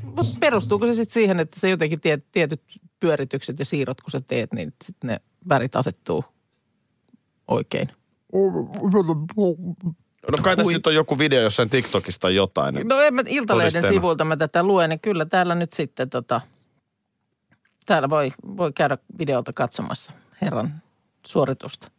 Mutta 0.03 0.37
perustuuko 0.41 0.87
se 0.87 0.95
sitten 0.95 1.15
siihen, 1.15 1.41
että 1.41 1.61
se 1.61 1.71
jotenkin 1.71 2.01
tiet, 2.01 2.25
tietyt 2.33 2.63
pyöritykset 3.01 3.59
ja 3.59 3.65
siirrot, 3.65 4.01
kun 4.01 4.11
sä 4.11 4.21
teet, 4.21 4.53
niin 4.53 4.73
sitten 4.85 5.09
ne 5.09 5.21
värit 5.49 5.77
asettuu 5.77 6.25
oikein? 7.49 7.89
No 10.33 10.39
kai 10.43 10.57
tässä 10.57 10.73
nyt 10.73 10.87
on 10.87 10.95
joku 10.95 11.19
video 11.19 11.43
jossain 11.43 11.71
TikTokista 11.71 12.21
tai 12.21 12.35
jotain. 12.35 12.75
No 12.89 13.01
en 13.01 13.15
mä 13.15 13.23
Iltalehden 13.27 13.73
Todisteena. 13.73 13.89
sivuilta 13.89 14.25
mä 14.25 14.37
tätä 14.37 14.63
luen, 14.63 14.91
niin 14.91 15.01
kyllä 15.01 15.25
täällä 15.27 15.55
nyt 15.55 15.73
sitten 15.73 16.11
tota, 16.11 16.41
Täällä 17.87 18.11
voi, 18.11 18.33
voi 18.57 18.73
käydä 18.73 18.99
videolta 19.19 19.53
katsomassa 19.53 20.13
herran 20.43 20.83
suoritusta. 21.27 21.91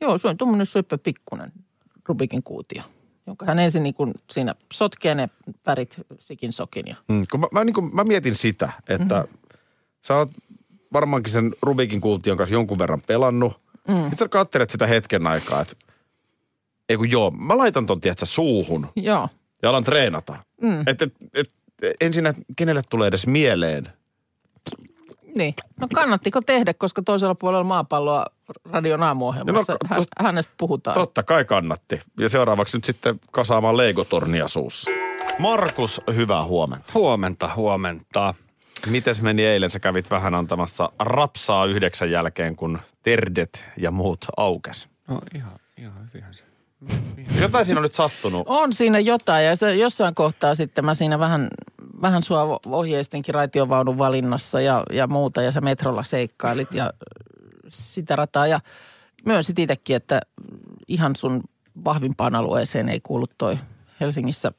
Joo, 0.00 0.18
se 0.18 0.28
on 0.28 0.36
tuommoinen 0.36 0.66
pikkunen 1.02 1.52
Rubikin 2.08 2.42
kuutio, 2.42 2.82
jonka 3.26 3.46
hän 3.46 3.58
ensin 3.58 3.82
niin 3.82 3.94
kuin 3.94 4.14
siinä 4.30 4.54
sotkee 4.72 5.14
ne 5.14 5.28
värit 5.66 6.00
sikin 6.18 6.52
sokin. 6.52 6.86
Ja, 6.86 6.96
Mm, 7.08 7.22
kun 7.30 7.40
mä, 7.40 7.46
mä, 7.52 7.64
niin 7.64 7.74
kuin, 7.74 7.94
mä 7.94 8.04
mietin 8.04 8.34
sitä, 8.34 8.72
että 8.88 9.22
mm-hmm. 9.22 9.38
sä 10.06 10.16
oot 10.16 10.30
varmaankin 10.92 11.32
sen 11.32 11.54
Rubikin 11.62 12.00
kuution 12.00 12.36
kanssa 12.36 12.54
jonkun 12.54 12.78
verran 12.78 13.02
pelannut. 13.06 13.60
Mm. 13.88 13.94
Sitten 13.94 14.18
sä 14.18 14.28
katselet 14.28 14.70
sitä 14.70 14.86
hetken 14.86 15.26
aikaa, 15.26 15.60
että 15.60 15.76
ei 16.88 16.96
kun 16.96 17.10
joo, 17.10 17.30
mä 17.30 17.56
laitan 17.58 17.86
ton 17.86 18.00
tiedätkö, 18.00 18.26
suuhun 18.26 18.86
joo, 18.96 19.28
ja 19.62 19.68
alan 19.68 19.84
treenata. 19.84 20.36
Mm. 20.62 20.80
Että 20.86 21.04
et, 21.04 21.14
et, 21.34 21.50
ensin, 22.00 22.26
että 22.26 22.42
kenelle 22.56 22.82
tulee 22.90 23.08
edes 23.08 23.26
mieleen. 23.26 23.88
Niin. 25.36 25.54
No 25.80 25.88
kannattiko 25.94 26.40
tehdä, 26.40 26.74
koska 26.74 27.02
toisella 27.02 27.34
puolella 27.34 27.64
maapalloa 27.64 28.26
radion 28.70 29.02
aamuohjelmassa 29.02 29.72
No, 29.72 29.78
no, 29.90 30.02
tos- 30.02 30.24
hänestä 30.24 30.54
puhutaan. 30.58 30.94
Totta 30.94 31.22
kai 31.22 31.44
kannatti. 31.44 32.00
Ja 32.18 32.28
seuraavaksi 32.28 32.76
nyt 32.76 32.84
sitten 32.84 33.20
kasaamaan 33.32 33.76
Lego-tornia 33.76 34.48
suussa. 34.48 34.90
Markus, 35.38 36.00
hyvää 36.14 36.44
huomenta. 36.44 36.92
Huomenta, 36.94 37.50
huomenta. 37.56 38.34
Mites 38.86 39.22
meni 39.22 39.44
eilen? 39.46 39.70
Sä 39.70 39.80
kävit 39.80 40.10
vähän 40.10 40.34
antamassa 40.34 40.90
rapsaa 40.98 41.64
yhdeksän 41.66 42.10
jälkeen, 42.10 42.56
kun 42.56 42.78
terdet 43.02 43.64
ja 43.76 43.90
muut 43.90 44.24
aukes. 44.36 44.88
No 45.08 45.20
ihan, 45.34 45.52
ihan 45.76 46.08
hyvinhän 46.08 46.34
se. 46.34 46.44
Jotain 47.40 47.66
siinä 47.66 47.78
on 47.78 47.82
nyt 47.82 47.94
sattunut. 47.94 48.42
On 48.46 48.72
siinä 48.72 48.98
jotain 48.98 49.46
ja 49.46 49.56
se, 49.56 49.74
jossain 49.76 50.14
kohtaa 50.14 50.54
sitten 50.54 50.84
mä 50.84 50.94
siinä 50.94 51.18
vähän, 51.18 51.48
vähän 52.02 52.22
sua 52.22 52.60
ohjeistinkin 52.66 53.34
raitiovaunun 53.34 53.98
valinnassa 53.98 54.60
ja, 54.60 54.82
ja 54.92 55.06
muuta 55.06 55.42
ja 55.42 55.52
sä 55.52 55.60
metrolla 55.60 56.02
seikkailit 56.02 56.72
ja 56.72 56.92
sitä 57.68 58.16
rataa 58.16 58.46
ja 58.46 58.60
myönsit 59.24 59.58
itsekin, 59.58 59.96
että 59.96 60.20
ihan 60.88 61.16
sun 61.16 61.42
vahvimpaan 61.84 62.34
alueeseen 62.34 62.88
ei 62.88 63.00
kuulu 63.00 63.26
toi 63.38 63.58
Helsingissä 64.00 64.52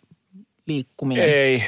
liikkuminen. 0.67 1.29
Ei, 1.29 1.63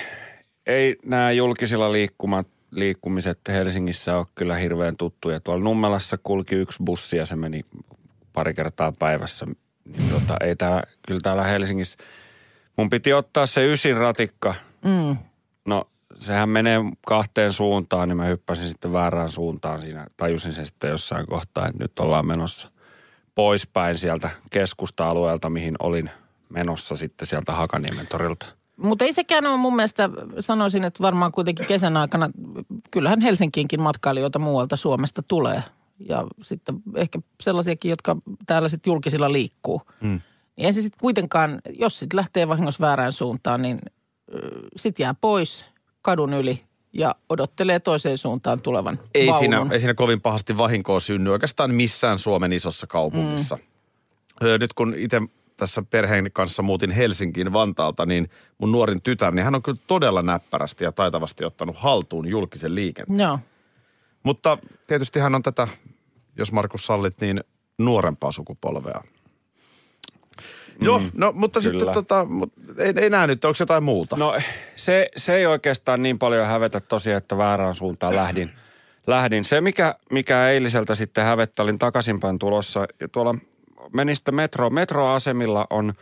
ei 0.66 0.98
nämä 1.06 1.32
julkisilla 1.32 1.92
liikkumat, 1.92 2.48
liikkumiset 2.72 3.40
Helsingissä 3.48 4.18
ole 4.18 4.26
kyllä 4.36 4.56
hirveän 4.56 4.98
tuttuja. 4.98 5.40
Tuolla 5.40 5.64
Nummelassa 5.64 6.18
kulki 6.24 6.56
yksi 6.56 6.84
bussi 6.84 7.18
ja 7.18 7.26
se 7.26 7.36
meni 7.36 7.66
pari 8.34 8.54
kertaa 8.54 8.94
päivässä. 9.00 9.46
Niin 9.86 10.10
tota, 10.10 10.38
ei 10.42 10.56
täällä, 10.56 10.84
kyllä 11.08 11.22
täällä 11.24 11.44
Helsingissä. 11.44 11.98
Mun 12.78 12.90
piti 12.90 13.14
ottaa 13.14 13.46
se 13.46 13.74
ysin 13.74 13.98
ratikka. 13.98 14.56
Mm. 14.84 15.18
No 15.66 15.90
sehän 16.16 16.50
menee 16.50 16.80
kahteen 17.08 17.54
suuntaan, 17.54 18.10
niin 18.10 18.18
mä 18.18 18.26
hyppäsin 18.26 18.68
sitten 18.68 18.94
väärään 18.94 19.30
suuntaan 19.30 19.82
siinä. 19.82 20.08
Tajusin 20.18 20.54
sen 20.54 20.66
sitten 20.66 20.90
jossain 20.90 21.26
kohtaa, 21.28 21.68
että 21.68 21.84
nyt 21.84 22.00
ollaan 22.00 22.28
menossa 22.28 22.72
poispäin 23.36 23.98
sieltä 23.98 24.30
keskusta-alueelta, 24.52 25.50
mihin 25.50 25.76
olin 25.80 26.10
menossa 26.50 26.96
sitten 26.96 27.28
sieltä 27.28 27.54
Hakaniemen 27.54 28.08
torilta. 28.08 28.46
Mutta 28.78 29.06
ei 29.06 29.14
sekään 29.14 29.46
ole 29.46 29.58
mun 29.58 29.76
mielestä, 29.76 30.10
sanoisin, 30.40 30.84
että 30.84 31.04
varmaan 31.04 31.32
kuitenkin 31.32 31.66
kesän 31.66 31.98
aikana, 31.98 32.30
kyllähän 32.92 33.22
Helsinkiinkin 33.22 33.82
matkailijoita 33.82 34.40
muualta 34.40 34.76
Suomesta 34.76 35.24
tulee. 35.24 35.64
Ja 36.10 36.28
sitten 36.42 36.76
ehkä 36.96 37.20
sellaisiakin, 37.42 37.90
jotka 37.90 38.18
täällä 38.48 38.70
sitten 38.70 38.92
julkisilla 38.92 39.32
liikkuu. 39.32 39.82
Mm. 40.02 40.22
Niin 40.56 40.66
ei 40.66 40.74
se 40.74 40.82
sitten 40.82 41.00
kuitenkaan, 41.00 41.62
jos 41.80 42.00
sitten 42.00 42.18
lähtee 42.18 42.48
vahingossa 42.48 42.82
väärään 42.82 43.14
suuntaan, 43.14 43.62
niin 43.62 43.80
sitten 44.76 45.04
jää 45.04 45.14
pois 45.14 45.66
kadun 46.02 46.34
yli 46.34 46.64
ja 46.94 47.16
odottelee 47.30 47.80
toiseen 47.80 48.18
suuntaan 48.18 48.62
tulevan 48.62 49.00
Ei 49.14 49.28
vaunun. 49.28 49.40
siinä, 49.40 49.66
ei 49.72 49.80
siinä 49.80 49.94
kovin 49.94 50.22
pahasti 50.22 50.58
vahinkoa 50.58 51.00
synny 51.00 51.32
oikeastaan 51.32 51.74
missään 51.74 52.20
Suomen 52.20 52.54
isossa 52.54 52.88
kaupungissa. 52.88 53.56
Mm. 53.56 54.60
Nyt 54.60 54.74
kun 54.74 54.94
itse 54.98 55.22
tässä 55.58 55.84
perheen 55.90 56.30
kanssa 56.34 56.62
muutin 56.62 56.92
Helsinkiin 56.92 57.54
Vantaalta, 57.54 58.06
niin 58.06 58.30
mun 58.58 58.72
nuorin 58.72 59.02
tytär, 59.02 59.34
niin 59.34 59.44
hän 59.44 59.56
on 59.56 59.64
kyllä 59.64 59.80
todella 59.88 60.22
näppärästi 60.22 60.84
ja 60.84 60.92
taitavasti 60.92 61.46
ottanut 61.46 61.76
haltuun 61.78 62.28
julkisen 62.28 62.76
liikenteen. 62.76 63.20
Joo. 63.20 63.40
Mutta 64.24 64.58
tietysti 64.88 65.20
hän 65.20 65.36
on 65.36 65.44
tätä, 65.44 65.68
jos 66.38 66.52
Markus 66.52 66.86
sallit, 66.86 67.22
niin 67.22 67.44
nuorempaa 67.78 68.32
sukupolvea. 68.32 69.02
Mm, 70.80 70.86
Joo, 70.86 71.02
no 71.14 71.32
mutta 71.36 71.62
kyllä. 71.62 71.80
sitten 71.80 71.94
tota, 71.94 72.26
mut 72.26 72.54
ei, 72.78 72.94
ei 72.96 73.10
näe 73.10 73.28
nyt, 73.28 73.46
onko 73.46 73.56
jotain 73.60 73.84
muuta? 73.84 74.16
No 74.16 74.40
se, 74.76 75.10
se 75.18 75.36
ei 75.36 75.46
oikeastaan 75.46 76.04
niin 76.04 76.20
paljon 76.20 76.48
hävetä 76.48 76.80
tosiaan, 76.80 77.18
että 77.18 77.38
väärään 77.38 77.76
suuntaan 77.76 78.16
lähdin. 78.16 78.52
lähdin. 79.08 79.46
Se, 79.46 79.62
mikä, 79.62 79.96
mikä 80.12 80.48
eiliseltä 80.50 80.96
sitten 80.96 81.24
hävettä, 81.24 81.64
olin 81.64 81.80
takaisinpäin 81.80 82.40
tulossa 82.40 82.86
ja 83.00 83.08
tuolla 83.08 83.36
menin 83.94 84.16
sitten 84.16 84.36
metro. 84.36 84.70
Metroasemilla 84.70 85.68
on 85.70 85.94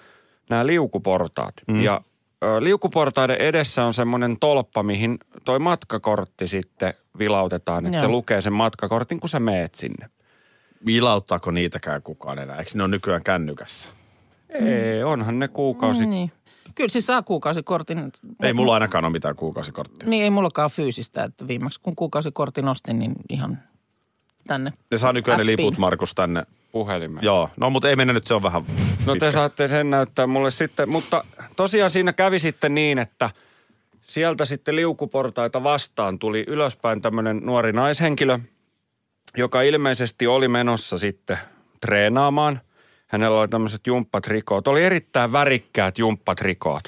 nämä 0.50 0.66
liukuportaat. 0.66 1.54
Mm. 1.68 1.82
Ja 1.82 2.02
ö, 2.44 2.64
liukuportaiden 2.64 3.38
edessä 3.38 3.86
on 3.86 3.94
semmoinen 3.94 4.38
tolppa, 4.40 4.84
mihin 4.84 5.18
toi 5.46 5.60
matkakortti 5.60 6.48
sitten 6.48 6.94
vilautetaan. 7.20 7.86
Että 7.86 8.00
se 8.00 8.08
lukee 8.08 8.42
sen 8.42 8.54
matkakortin, 8.54 9.20
kun 9.20 9.30
sä 9.30 9.40
meet 9.40 9.76
sinne. 9.76 10.10
Vilauttaako 10.86 11.52
niitäkään 11.52 12.02
kukaan 12.02 12.40
enää? 12.40 12.58
Eikö 12.58 12.72
ne 12.74 12.84
ole 12.84 12.92
nykyään 12.92 13.24
kännykässä? 13.24 13.90
Ei, 14.50 15.04
onhan 15.04 15.40
ne 15.40 15.48
kuukausi. 15.48 16.06
Niin. 16.06 16.32
Kyllä 16.76 16.90
siis 16.90 17.06
saa 17.06 17.22
kuukausikortin. 17.22 18.12
Ei 18.44 18.54
mulla 18.54 18.74
ainakaan 18.74 19.06
ole 19.06 19.12
mitään 19.12 19.36
kuukausikorttia. 19.36 20.10
Niin 20.10 20.24
ei 20.24 20.30
mullakaan 20.30 20.70
fyysistä, 20.72 21.24
että 21.24 21.48
viimeksi 21.48 21.80
kun 21.84 21.96
kuukausikortin 21.96 22.68
ostin, 22.68 23.00
niin 23.00 23.14
ihan 23.30 23.60
tänne. 24.48 24.74
Ne 24.92 24.98
saa 24.98 25.14
nykyään 25.14 25.38
ne 25.38 25.42
appiin. 25.42 25.58
liput, 25.68 25.78
Markus, 25.78 26.16
tänne. 26.16 26.42
Puhelimeen. 26.72 27.24
Joo, 27.26 27.50
no 27.58 27.70
mutta 27.70 27.90
ei 27.90 27.96
mennä 27.96 28.14
nyt, 28.14 28.28
se 28.28 28.34
on 28.34 28.44
vähän 28.44 28.64
No 29.06 29.14
pitkä. 29.14 29.20
te 29.28 29.32
saatte 29.32 29.68
sen 29.68 29.90
näyttää 29.90 30.28
mulle 30.28 30.52
sitten, 30.52 30.90
mutta 30.90 31.24
tosiaan 31.56 31.92
siinä 31.92 32.14
kävi 32.14 32.40
sitten 32.40 32.76
niin, 32.76 33.00
että 33.00 33.30
sieltä 34.02 34.46
sitten 34.46 34.76
liukuportaita 34.76 35.64
vastaan 35.64 36.20
tuli 36.20 36.44
ylöspäin 36.48 37.02
tämmöinen 37.02 37.38
nuori 37.44 37.74
naishenkilö, 37.74 38.40
joka 39.38 39.62
ilmeisesti 39.62 40.28
oli 40.28 40.48
menossa 40.48 40.98
sitten 40.98 41.38
treenaamaan. 41.82 42.62
Hänellä 43.08 43.40
oli 43.40 43.48
tämmöiset 43.48 43.88
jumppatrikoot. 43.88 44.68
Oli 44.68 44.84
erittäin 44.84 45.34
värikkäät 45.34 45.98
jumppatrikoot. 45.98 46.84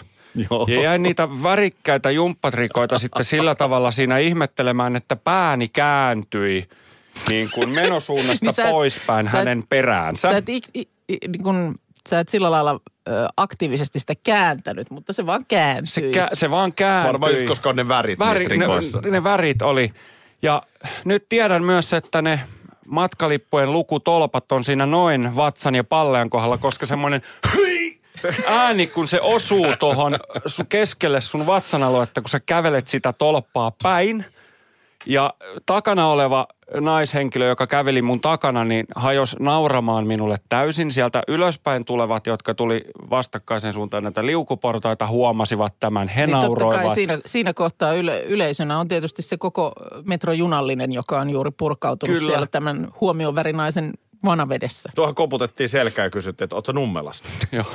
Joo. 0.49 0.65
Ja 0.69 0.81
jäin 0.81 1.03
niitä 1.03 1.27
värikkäitä 1.43 2.11
jumppatrikoita 2.11 2.99
sitten 2.99 3.25
sillä 3.25 3.55
tavalla 3.55 3.91
siinä 3.91 4.17
ihmettelemään, 4.17 4.95
että 4.95 5.15
pääni 5.15 5.67
kääntyi 5.69 6.67
niin 7.29 7.49
kuin 7.53 7.69
menosuunnasta 7.69 8.45
Niin 8.45 8.53
sä 8.53 8.69
poispäin 8.69 9.25
sä 9.25 9.29
et- 9.29 9.38
hänen 9.38 9.63
peräänsä. 9.69 10.29
Sä 10.29 10.38
et, 10.38 10.49
i, 10.49 10.61
i, 10.77 10.88
niin 11.09 11.43
kun, 11.43 11.75
sä 12.09 12.19
et 12.19 12.29
sillä 12.29 12.51
lailla 12.51 12.79
ö, 13.07 13.11
aktiivisesti 13.38 13.99
sitä 13.99 14.13
kääntänyt, 14.23 14.91
mutta 14.91 15.13
se 15.13 15.25
vaan 15.25 15.45
kääntyi. 15.47 15.88
Se, 15.88 16.01
kä- 16.01 16.29
se 16.33 16.51
vaan 16.51 16.73
kääntyi. 16.73 17.07
Varmaan 17.13 17.31
just 17.31 17.45
koska 17.45 17.69
on 17.69 17.75
ne 17.75 17.88
värit 17.88 18.19
Väri, 18.19 18.47
ne, 18.57 18.65
ne 19.11 19.23
värit 19.23 19.61
oli. 19.61 19.93
Ja 20.41 20.63
nyt 21.05 21.25
tiedän 21.29 21.63
myös, 21.63 21.93
että 21.93 22.21
ne 22.21 22.39
matkalippujen 22.89 23.74
lukutolpat 23.74 24.51
on 24.51 24.63
siinä 24.63 24.86
noin 24.86 25.36
vatsan 25.36 25.75
ja 25.75 25.84
pallean 25.84 26.29
kohdalla, 26.29 26.58
koska 26.58 26.86
semmoinen 26.86 27.22
ääni, 28.48 28.88
kun 28.88 29.08
se 29.08 29.22
osuu 29.22 29.65
tuohon 29.79 30.17
keskelle 30.69 31.22
sun 31.22 31.48
vatsan 31.48 31.84
aluetta, 31.84 32.22
kun 32.22 32.29
sä 32.29 32.39
kävelet 32.39 32.88
sitä 32.88 33.13
tolppaa 33.13 33.72
päin. 33.84 34.25
Ja 35.05 35.34
takana 35.65 36.08
oleva 36.08 36.48
naishenkilö, 36.73 37.47
joka 37.47 37.67
käveli 37.67 38.01
mun 38.01 38.21
takana, 38.21 38.65
niin 38.65 38.85
hajos 38.95 39.35
nauramaan 39.39 40.07
minulle 40.07 40.35
täysin. 40.49 40.91
Sieltä 40.91 41.23
ylöspäin 41.27 41.85
tulevat, 41.85 42.27
jotka 42.27 42.53
tuli 42.53 42.85
vastakkaisen 43.09 43.73
suuntaan 43.73 44.03
näitä 44.03 44.25
liukuportaita, 44.25 45.07
huomasivat 45.07 45.73
tämän. 45.79 46.07
He 46.07 46.25
Niin 46.25 46.31
totta 46.31 46.47
nauroivat. 46.47 46.85
kai 46.85 46.95
siinä, 46.95 47.19
siinä 47.25 47.53
kohtaa 47.53 47.93
yle, 47.93 48.23
yleisönä 48.23 48.79
on 48.79 48.88
tietysti 48.88 49.21
se 49.21 49.38
koko 49.38 49.73
metrojunallinen, 50.05 50.91
joka 50.91 51.19
on 51.19 51.29
juuri 51.29 51.51
purkautunut 51.51 52.17
Kyllä. 52.17 52.31
siellä 52.31 52.47
tämän 52.47 52.88
huomiovärinaisen 53.01 53.93
vanavedessä. 54.25 54.89
Tuohon 54.95 55.15
koputettiin 55.15 55.69
selkää 55.69 56.05
ja 56.05 56.09
kysyttiin, 56.09 56.45
että 56.45 56.55
ootko 56.55 56.71
Nummelasta? 56.71 57.29
Joo. 57.51 57.65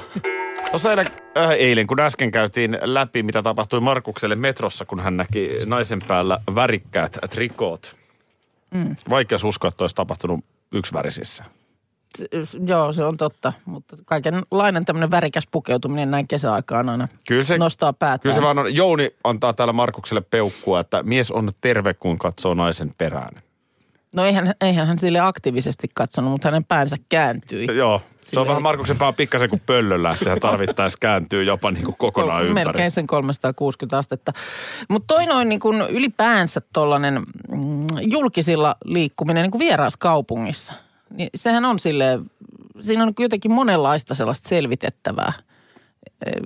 Tuossa 0.70 0.90
eilen, 0.90 1.06
äh, 1.38 1.50
eilen, 1.50 1.86
kun 1.86 2.00
äsken 2.00 2.30
käytiin 2.30 2.78
läpi, 2.82 3.22
mitä 3.22 3.42
tapahtui 3.42 3.80
Markukselle 3.80 4.34
metrossa, 4.36 4.84
kun 4.84 5.00
hän 5.00 5.16
näki 5.16 5.50
naisen 5.66 5.98
päällä 6.08 6.38
värikkäät 6.54 7.18
trikoot. 7.30 7.96
Mm. 8.75 8.97
Vaikea 9.11 9.38
uskoa, 9.45 9.69
että 9.69 9.85
olisi 9.85 9.97
tapahtunut 9.97 10.45
yksivärisissä. 10.73 11.45
Joo, 12.66 12.93
se 12.93 13.04
on 13.04 13.16
totta, 13.16 13.52
mutta 13.64 13.97
kaikenlainen 14.04 14.85
tämmöinen 14.85 15.11
värikäs 15.11 15.49
pukeutuminen 15.50 16.11
näin 16.11 16.28
kesäaikaan 16.28 16.88
aina 16.88 17.09
Kyllä 17.28 17.45
se, 17.45 17.59
nostaa 17.59 17.93
päätään. 17.93 18.21
kyllä 18.21 18.35
se 18.35 18.43
vaan 18.43 18.59
on. 18.59 18.75
Jouni 18.75 19.11
antaa 19.25 19.52
täällä 19.52 19.73
Markukselle 19.73 20.21
peukkua, 20.21 20.81
että 20.81 21.02
mies 21.02 21.31
on 21.31 21.50
terve, 21.61 21.95
kun 21.95 22.19
katsoo 22.19 22.54
naisen 22.54 22.95
perään. 22.99 23.43
No 24.14 24.25
eihän, 24.25 24.54
eihän 24.61 24.87
hän 24.87 24.99
sille 24.99 25.21
aktiivisesti 25.21 25.88
katsonut, 25.94 26.30
mutta 26.30 26.49
hänen 26.49 26.64
päänsä 26.64 26.97
kääntyi. 27.09 27.66
Joo, 27.76 27.99
se 27.99 28.04
on 28.04 28.23
Silleen- 28.23 28.49
vähän 28.49 28.62
Markuksen 28.62 28.99
pää 28.99 29.12
pikkasen 29.12 29.50
kuin 29.50 29.62
pöllöllä, 29.66 30.11
että 30.11 30.25
sehän 30.25 30.40
tarvittaessa 30.40 30.99
kääntyy 31.00 31.44
jopa 31.44 31.71
niin 31.71 31.85
kuin 31.85 31.97
kokonaan 31.99 32.44
ympäri. 32.44 32.64
Melkein 32.64 32.90
sen 32.90 33.06
360 33.06 33.99
astetta. 33.99 34.33
Mutta 34.88 35.14
toi 35.14 35.26
noin 35.26 35.49
niin 35.49 35.61
kuin 35.61 35.80
ylipäänsä 35.80 36.61
tuollainen 36.73 37.14
mm, 37.49 37.87
julkisilla 38.00 38.76
liikkuminen 38.85 39.42
niin 39.42 39.50
kuin 39.50 39.61
vieraaskaupungissa. 39.61 40.75
Niin 41.11 41.30
sehän 41.35 41.64
on 41.64 41.78
sille 41.78 42.21
siinä 42.80 43.02
on 43.02 43.12
jotenkin 43.18 43.52
monenlaista 43.52 44.14
sellaista 44.14 44.49
selvitettävää. 44.49 45.33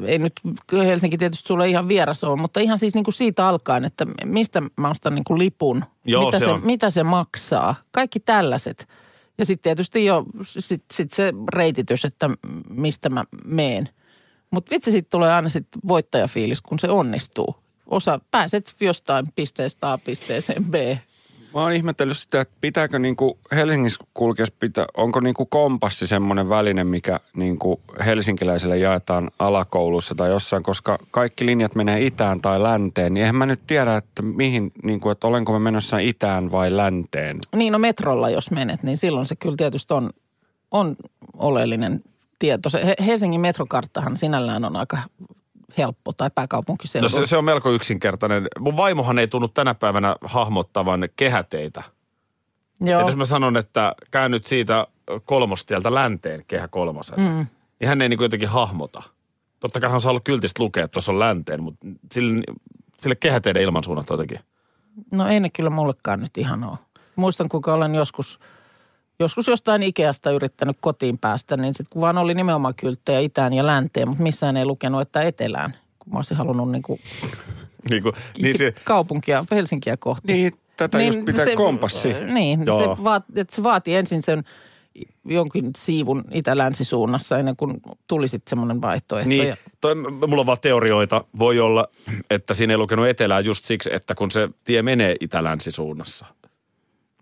Ei 0.07 0.19
nyt 0.19 0.33
Helsinki 0.73 1.19
tietysti 1.19 1.49
sulle 1.49 1.69
ihan 1.69 1.89
vieras 1.89 2.25
ole, 2.25 2.41
mutta 2.41 2.61
ihan 2.61 2.79
siis 2.79 2.95
niin 2.95 3.05
kuin 3.05 3.15
siitä 3.15 3.49
alkaen, 3.49 3.85
että 3.85 4.07
mistä 4.25 4.63
mä 4.77 4.91
ostan 4.91 5.15
niin 5.15 5.25
kuin 5.25 5.39
lipun, 5.39 5.85
Joo, 6.05 6.25
mitä, 6.27 6.39
se 6.39 6.45
se, 6.45 6.51
on. 6.51 6.61
mitä 6.65 6.91
se 6.91 7.03
maksaa. 7.03 7.75
Kaikki 7.93 8.21
tällaiset. 8.21 8.89
Ja 9.39 9.45
sitten 9.45 9.63
tietysti 9.63 10.05
jo 10.05 10.25
sit, 10.47 10.85
sit 10.93 11.11
se 11.11 11.33
reititys, 11.55 12.05
että 12.05 12.31
mistä 12.71 13.09
mä 13.09 13.25
meen. 13.45 13.89
Mutta 14.51 14.71
vitsi, 14.71 14.91
sitten 14.91 15.11
tulee 15.11 15.33
aina 15.33 15.49
sit 15.49 15.67
voittajafiilis, 15.89 16.63
kun 16.63 16.79
se 16.79 16.89
onnistuu. 16.89 17.57
Osa, 17.87 18.21
pääset 18.31 18.75
jostain 18.81 19.27
pisteestä 19.35 19.93
A 19.93 19.99
pisteeseen 19.99 20.65
B. 20.65 20.75
Mä 21.55 21.61
oon 21.61 21.73
ihmetellyt 21.73 22.17
sitä, 22.17 22.41
että 22.41 22.55
pitääkö 22.61 22.99
niinku 22.99 23.39
Helsingissä 23.53 24.05
kulkeessa 24.15 24.55
pitää, 24.61 24.87
onko 24.97 25.21
niinku 25.21 25.47
kompassi 25.47 26.07
semmoinen 26.07 26.49
väline, 26.49 26.85
mikä 26.85 27.21
niinku 27.37 27.81
helsinkiläisille 28.07 28.79
jaetaan 28.79 29.31
alakoulussa 29.39 30.15
tai 30.15 30.31
jossain, 30.31 30.63
koska 30.63 30.99
kaikki 31.11 31.47
linjat 31.47 31.75
menee 31.75 32.07
itään 32.07 32.41
tai 32.41 32.63
länteen, 32.63 33.15
niin 33.15 33.23
eihän 33.23 33.37
mä 33.37 33.47
nyt 33.47 33.61
tiedä, 33.67 33.97
että 33.97 34.23
mihin, 34.23 34.73
niinku, 34.83 35.11
että 35.11 35.27
olenko 35.27 35.53
mä 35.53 35.59
menossa 35.59 35.99
itään 35.99 36.51
vai 36.51 36.77
länteen. 36.77 37.39
Niin 37.57 37.73
no 37.73 37.79
metrolla 37.79 38.31
jos 38.31 38.51
menet, 38.51 38.83
niin 38.83 38.97
silloin 38.97 39.27
se 39.27 39.37
kyllä 39.37 39.57
tietysti 39.57 39.95
on, 39.95 40.11
on 40.71 40.97
oleellinen 41.37 42.03
tieto. 42.39 42.71
Se 42.71 42.87
He- 42.87 43.07
Helsingin 43.07 43.41
metrokarttahan 43.41 44.17
sinällään 44.17 44.65
on 44.65 44.77
aika 44.77 44.99
helppo 45.79 46.13
tai 46.13 46.31
pääkaupunkiseudu. 46.35 47.05
No 47.05 47.09
se, 47.09 47.27
se 47.27 47.37
on 47.37 47.45
melko 47.45 47.71
yksinkertainen. 47.71 48.49
Mun 48.59 48.77
vaimohan 48.77 49.19
ei 49.19 49.29
tunnu 49.29 49.49
tänä 49.49 49.75
päivänä 49.75 50.17
hahmottavan 50.25 51.09
kehäteitä. 51.17 51.83
Joo. 52.81 53.01
Et 53.01 53.07
jos 53.07 53.17
mä 53.17 53.25
sanon, 53.25 53.57
että 53.57 53.95
käyn 54.11 54.31
nyt 54.31 54.47
siitä 54.47 54.87
kolmostieltä 55.25 55.95
länteen 55.95 56.45
kehä 56.47 56.69
kolmosen, 56.69 57.21
mm. 57.21 57.47
niin 57.81 57.89
hän 57.89 58.03
ei 58.03 58.09
niin 58.09 58.23
jotenkin 58.23 58.49
hahmota. 58.49 59.03
Totta 59.61 59.81
kai 59.81 59.91
hän 59.91 60.01
saa 60.01 60.11
ollut 60.11 60.25
kyltistä 60.25 60.63
lukea, 60.63 60.85
että 60.85 60.93
tuossa 60.93 61.13
on 61.13 61.19
länteen, 61.19 61.63
mutta 61.63 61.87
sille, 62.13 62.43
sille 62.99 63.15
kehäteiden 63.15 63.63
ilmansuunnat 63.63 64.11
jotenkin. 64.11 64.41
No 65.11 65.29
ei 65.29 65.41
ne 65.41 65.51
kyllä 65.51 65.71
mullekaan 65.71 66.21
nyt 66.21 66.39
ihan 66.39 66.65
ole. 66.65 66.79
Muistan, 67.17 67.49
kuinka 67.49 67.75
olen 67.75 67.95
joskus, 67.95 68.39
joskus 69.21 69.47
jostain 69.47 69.83
Ikeasta 69.83 70.31
yrittänyt 70.31 70.77
kotiin 70.81 71.19
päästä, 71.19 71.57
niin 71.57 71.75
sitten 71.75 71.91
kun 71.91 72.03
vaan 72.03 72.19
oli 72.19 72.35
nimenomaan 72.35 72.75
kylttejä 72.75 73.21
itään 73.21 73.53
ja 73.53 73.67
länteen, 73.67 74.09
mutta 74.09 74.23
missään 74.23 74.57
ei 74.57 74.65
lukenut, 74.67 75.01
että 75.01 75.23
etelään. 75.23 75.75
Kun 75.99 76.13
mä 76.13 76.19
olisin 76.19 76.37
halunnut 76.37 76.71
niin 76.71 76.83
kuin 76.83 77.01
Niin, 77.91 78.03
kuin, 78.03 78.13
niin 78.43 78.59
se, 78.59 78.75
kaupunkia, 78.85 79.45
Helsinkiä 79.51 79.97
kohti. 79.97 80.33
Niin, 80.33 80.53
tätä 80.77 80.99
niin, 80.99 81.07
just 81.07 81.25
pitää 81.25 81.45
se- 81.45 81.57
kompassi. 81.57 82.15
Niin, 82.33 82.67
Joo. 82.67 82.97
se, 82.97 83.05
vaat, 83.05 83.25
että 83.37 83.57
se 83.57 83.63
vaati 83.63 83.95
ensin 83.95 84.23
sen 84.23 84.45
jonkin 85.25 85.71
siivun 85.77 86.25
itä-länsisuunnassa 86.33 87.39
ennen 87.39 87.57
kuin 87.57 87.81
tuli 88.07 88.29
sitten 88.29 88.51
semmoinen 88.51 88.81
vaihtoehto. 88.81 89.29
niin 89.29 89.57
toi, 89.81 89.95
mulla 89.95 90.41
on 90.41 90.47
vaan 90.47 90.59
teorioita. 90.61 91.25
Voi 91.39 91.61
olla, 91.61 91.89
että 92.31 92.55
siinä 92.55 92.73
ei 92.73 92.79
lukenut 92.79 93.07
etelää 93.07 93.41
just 93.41 93.65
siksi, 93.65 93.91
että 93.93 94.15
kun 94.15 94.31
se 94.31 94.49
tie 94.65 94.83
menee 94.83 95.17
itä-länsisuunnassa. 95.21 96.27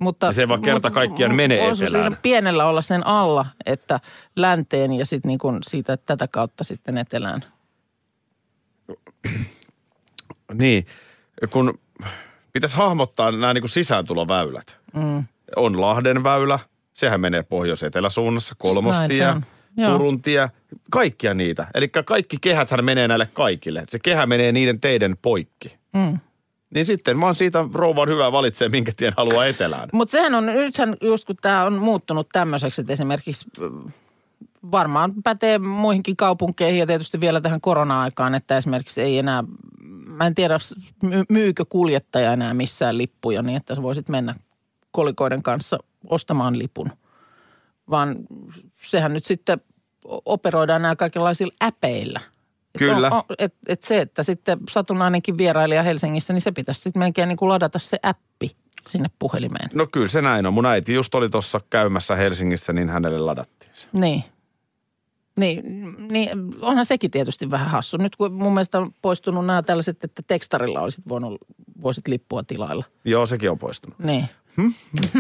Mutta, 0.01 0.27
Ja 0.27 0.33
se 0.33 0.49
vaan 0.49 0.63
kerta 0.63 0.91
kaikkiaan 0.91 1.35
menee 1.35 1.69
etelään. 1.69 1.91
siinä 1.91 2.17
pienellä 2.23 2.67
olla 2.67 2.83
sen 2.83 3.07
alla, 3.07 3.47
että 3.67 4.01
länteen 4.37 4.93
ja 4.93 5.07
sitten 5.07 5.29
niin 5.29 5.39
kuin 5.39 5.59
siitä 5.67 5.97
tätä 5.97 6.29
kautta 6.29 6.65
sitten 6.65 6.99
etelään. 6.99 7.45
Niin, 10.55 10.87
kun 11.51 11.79
pitäisi 12.53 12.77
hahmottaa 12.77 13.31
nämä 13.33 13.55
niin 13.55 13.63
kuin 13.63 13.71
sisääntuloväylät. 13.71 14.79
Mm. 14.95 15.25
On 15.57 15.81
Lahden 15.81 16.25
väylä, 16.25 16.59
sehän 16.95 17.21
menee 17.21 17.43
pohjois-eteläsuunnassa, 17.43 18.55
kolmostie. 18.59 19.35
Joo. 19.77 19.93
Turun 19.93 20.23
tie, 20.23 20.49
kaikkia 20.91 21.35
niitä. 21.35 21.67
Eli 21.75 21.89
kaikki 21.89 22.37
kehäthän 22.41 22.85
menee 22.85 23.09
näille 23.09 23.29
kaikille. 23.33 23.85
Se 23.89 23.99
kehä 23.99 24.27
menee 24.27 24.53
niiden 24.53 24.81
teiden 24.81 25.17
poikki. 25.23 25.77
Mm. 25.93 26.19
Niin 26.77 26.87
sitten 26.87 27.21
vaan 27.21 27.35
siitä 27.35 27.65
rouva 27.75 28.03
on 28.03 28.09
hyvä 28.09 28.33
valitsee, 28.33 28.69
minkä 28.69 28.93
tien 28.97 29.13
haluaa 29.17 29.47
etelään. 29.47 29.89
Mutta 29.93 30.13
sehän 30.13 30.35
on, 30.35 30.47
nythän 30.47 30.97
just 31.01 31.25
kun 31.25 31.37
tämä 31.41 31.65
on 31.65 31.75
muuttunut 31.75 32.29
tämmöiseksi, 32.33 32.81
että 32.81 32.93
esimerkiksi 32.93 33.47
mm, 33.61 33.93
varmaan 34.71 35.13
pätee 35.25 35.59
muihinkin 35.59 36.17
kaupunkeihin 36.17 36.79
ja 36.81 36.87
tietysti 36.87 37.21
vielä 37.21 37.41
tähän 37.41 37.61
korona-aikaan, 37.61 38.35
että 38.35 38.59
esimerkiksi 38.59 39.03
ei 39.03 39.19
enää, 39.19 39.45
mä 40.07 40.27
en 40.27 40.35
tiedä 40.35 40.59
my- 41.03 41.25
myykö 41.29 41.65
kuljettaja 41.69 42.33
enää 42.33 42.55
missään 42.55 42.99
lippuja 42.99 43.43
niin, 43.43 43.57
että 43.57 43.75
sä 43.75 43.83
voisit 43.83 44.09
mennä 44.09 44.35
kolikoiden 44.91 45.43
kanssa 45.43 45.79
ostamaan 46.09 46.59
lipun. 46.59 46.91
Vaan 47.91 48.17
sehän 48.83 49.13
nyt 49.13 49.25
sitten 49.25 49.61
operoidaan 50.25 50.83
nämä 50.83 50.97
kaikenlaisilla 50.97 51.55
äpeillä. 51.63 52.21
Kyllä. 52.79 53.07
on- 53.07 53.13
on- 53.17 53.25
Et, 53.39 53.55
et 53.69 53.83
se, 53.83 54.01
että 54.01 54.23
sitten 54.23 54.59
satunnainenkin 54.71 55.39
vierailija 55.39 55.83
Helsingissä, 55.83 56.33
niin 56.33 56.41
se 56.41 56.53
pitäisi 56.53 56.81
sitten 56.81 57.01
melkein 57.01 57.29
niin 57.29 57.37
kuin 57.37 57.49
ladata 57.49 57.79
se 57.79 57.99
appi 58.03 58.57
sinne 58.89 59.11
puhelimeen. 59.19 59.71
No 59.75 59.87
kyllä 59.93 60.09
se 60.09 60.23
näin 60.23 60.47
on. 60.47 60.55
Mun 60.55 60.67
äiti 60.67 60.95
just 60.95 61.15
oli 61.15 61.29
tuossa 61.31 61.61
käymässä 61.71 62.17
Helsingissä, 62.17 62.73
niin 62.73 62.89
hänelle 62.89 63.19
ladattiin 63.19 63.73
se. 63.75 63.87
Niin. 63.93 64.25
Niin, 65.41 65.63
niin, 66.11 66.31
onhan 66.61 66.85
sekin 66.85 67.11
tietysti 67.11 67.51
vähän 67.51 67.69
hassu. 67.69 67.97
Nyt 67.97 68.17
kun 68.17 68.33
mun 68.33 68.55
mielestä 68.55 68.79
on 68.79 68.93
poistunut 69.03 69.47
nämä 69.47 69.63
tällaiset, 69.63 70.05
että 70.05 70.23
tekstarilla 70.27 70.81
olisit 70.81 71.09
voinut, 71.09 71.41
voisit 71.83 72.09
lippua 72.09 72.43
tilailla. 72.43 72.85
Joo, 73.05 73.27
sekin 73.27 73.51
on 73.51 73.59
poistunut. 73.59 73.99
Niin. 73.99 74.29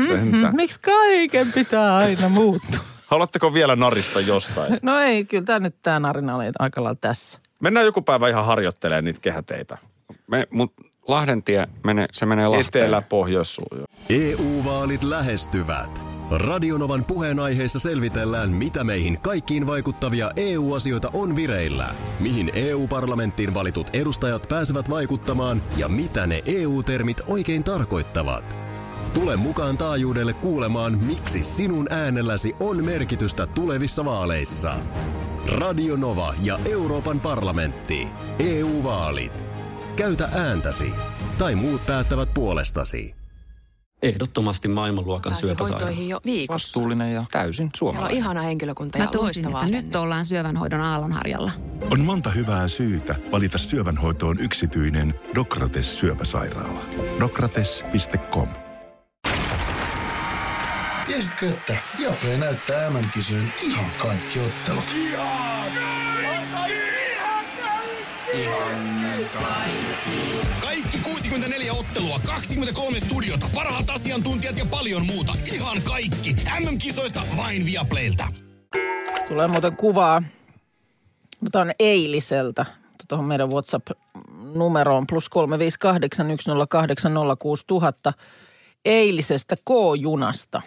Sentään. 0.09 0.57
Miksi 0.57 0.81
kaiken 0.81 1.53
pitää 1.53 1.97
aina 1.97 2.29
muuttua? 2.29 2.81
Haluatteko 3.07 3.55
vielä 3.55 3.77
narista 3.77 4.21
jostain? 4.21 4.79
No 4.83 4.99
ei, 4.99 5.25
kyllä 5.25 5.45
tämä 5.45 5.59
nyt 5.59 5.77
tämä 5.83 6.01
narina 6.01 6.37
oli 6.37 6.45
aika 6.59 6.83
lailla 6.85 6.99
tässä. 7.01 7.39
Mennään 7.61 7.87
joku 7.87 8.03
päivä 8.03 8.29
ihan 8.29 8.45
harjoittelemaan 8.45 9.05
niitä 9.05 9.21
kehäteitä. 9.21 9.79
Me, 10.27 10.47
mut 10.51 10.73
Lahdentie, 11.09 11.69
menee, 11.85 12.07
se 12.13 12.27
menee 12.27 12.49
Lahteen. 12.49 12.85
Etelä, 12.85 13.03
pohjois. 13.03 13.61
EU-vaalit 14.11 15.05
lähestyvät. 15.05 16.05
Radionovan 16.31 17.05
puheenaiheessa 17.05 17.79
selvitellään, 17.79 18.51
mitä 18.51 18.85
meihin 18.85 19.21
kaikkiin 19.21 19.67
vaikuttavia 19.67 20.31
EU-asioita 20.37 21.11
on 21.13 21.37
vireillä, 21.37 21.95
mihin 22.21 22.51
EU-parlamenttiin 22.55 23.55
valitut 23.55 23.91
edustajat 23.93 24.47
pääsevät 24.49 24.91
vaikuttamaan 24.91 25.63
ja 25.77 25.89
mitä 25.89 26.27
ne 26.27 26.43
EU-termit 26.47 27.23
oikein 27.27 27.65
tarkoittavat. 27.65 28.57
Tule 29.15 29.37
mukaan 29.37 29.79
taajuudelle 29.79 30.33
kuulemaan, 30.33 30.99
miksi 30.99 31.43
sinun 31.43 31.93
äänelläsi 31.93 32.57
on 32.61 32.85
merkitystä 32.85 33.47
tulevissa 33.47 34.05
vaaleissa. 34.05 34.75
Radio 35.47 35.97
Nova 35.97 36.35
ja 36.43 36.59
Euroopan 36.71 37.21
parlamentti. 37.21 38.09
EU-vaalit. 38.39 39.45
Käytä 39.97 40.29
ääntäsi. 40.35 40.93
Tai 41.39 41.55
muut 41.55 41.87
päättävät 41.87 42.35
puolestasi. 42.35 43.15
Ehdottomasti 44.03 44.69
maailmanluokan 44.69 45.35
syöpäsairaala. 45.35 45.91
jo 45.91 46.21
viikossa. 46.25 46.67
Vastuullinen 46.67 47.13
ja 47.13 47.25
täysin 47.33 47.55
Siellä 47.55 47.67
on 47.67 47.71
suomalainen. 47.79 48.17
ihana 48.19 48.41
henkilökunta 48.41 48.99
ja 48.99 49.05
Mä 49.05 49.11
tunsin, 49.11 49.45
loistava 49.45 49.65
että 49.65 49.77
nyt 49.77 49.95
ollaan 49.95 50.25
syövänhoidon 50.25 50.81
aallonharjalla. 50.81 51.51
On 51.93 52.01
monta 52.01 52.31
hyvää 52.31 52.69
syytä 52.69 53.15
valita 53.33 53.59
syövänhoitoon 53.59 54.39
yksityinen 54.41 55.15
Dokrates 55.35 55.99
syöpäsairaala. 55.99 56.81
Dokrates.com 57.21 58.49
Tiesitkö, 61.17 61.49
että 61.49 61.77
Viaplay 61.99 62.37
näyttää 62.37 62.91
MM-kisojen 62.91 63.53
ihan 63.63 63.91
kaikki 63.99 64.41
ottelut? 64.41 64.97
Kaikki 70.61 70.99
64 70.99 71.73
ottelua, 71.73 72.19
23 72.27 73.01
studiota, 73.01 73.47
parhaat 73.55 73.91
asiantuntijat 73.91 74.59
ja 74.59 74.67
paljon 74.71 75.07
muuta. 75.07 75.33
Ihan 75.55 75.83
kaikki. 75.83 76.35
MM-kisoista 76.61 77.23
vain 77.37 77.67
Viaplaylta. 77.67 78.27
Tulee 79.29 79.49
muuten 79.49 79.77
kuvaa 79.77 80.23
tuon 81.53 81.73
eiliseltä 81.79 82.67
tuohon 83.09 83.27
meidän 83.27 83.51
WhatsApp-numeroon 83.51 85.07
plus 85.07 85.31
35810806000 88.11 88.13
eilisestä 88.85 89.57
K-junasta. 89.57 90.63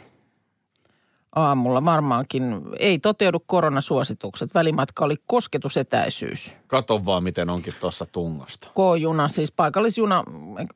Aamulla 1.35 1.85
varmaankin 1.85 2.61
ei 2.79 2.99
toteudu 2.99 3.39
koronasuositukset. 3.45 4.53
Välimatka 4.53 5.05
oli 5.05 5.15
kosketusetäisyys. 5.27 6.53
Kato 6.67 7.05
vaan, 7.05 7.23
miten 7.23 7.49
onkin 7.49 7.73
tuossa 7.79 8.05
tungosta. 8.05 8.67
K-juna, 8.67 9.27
siis 9.27 9.51
paikallisjuna 9.51 10.23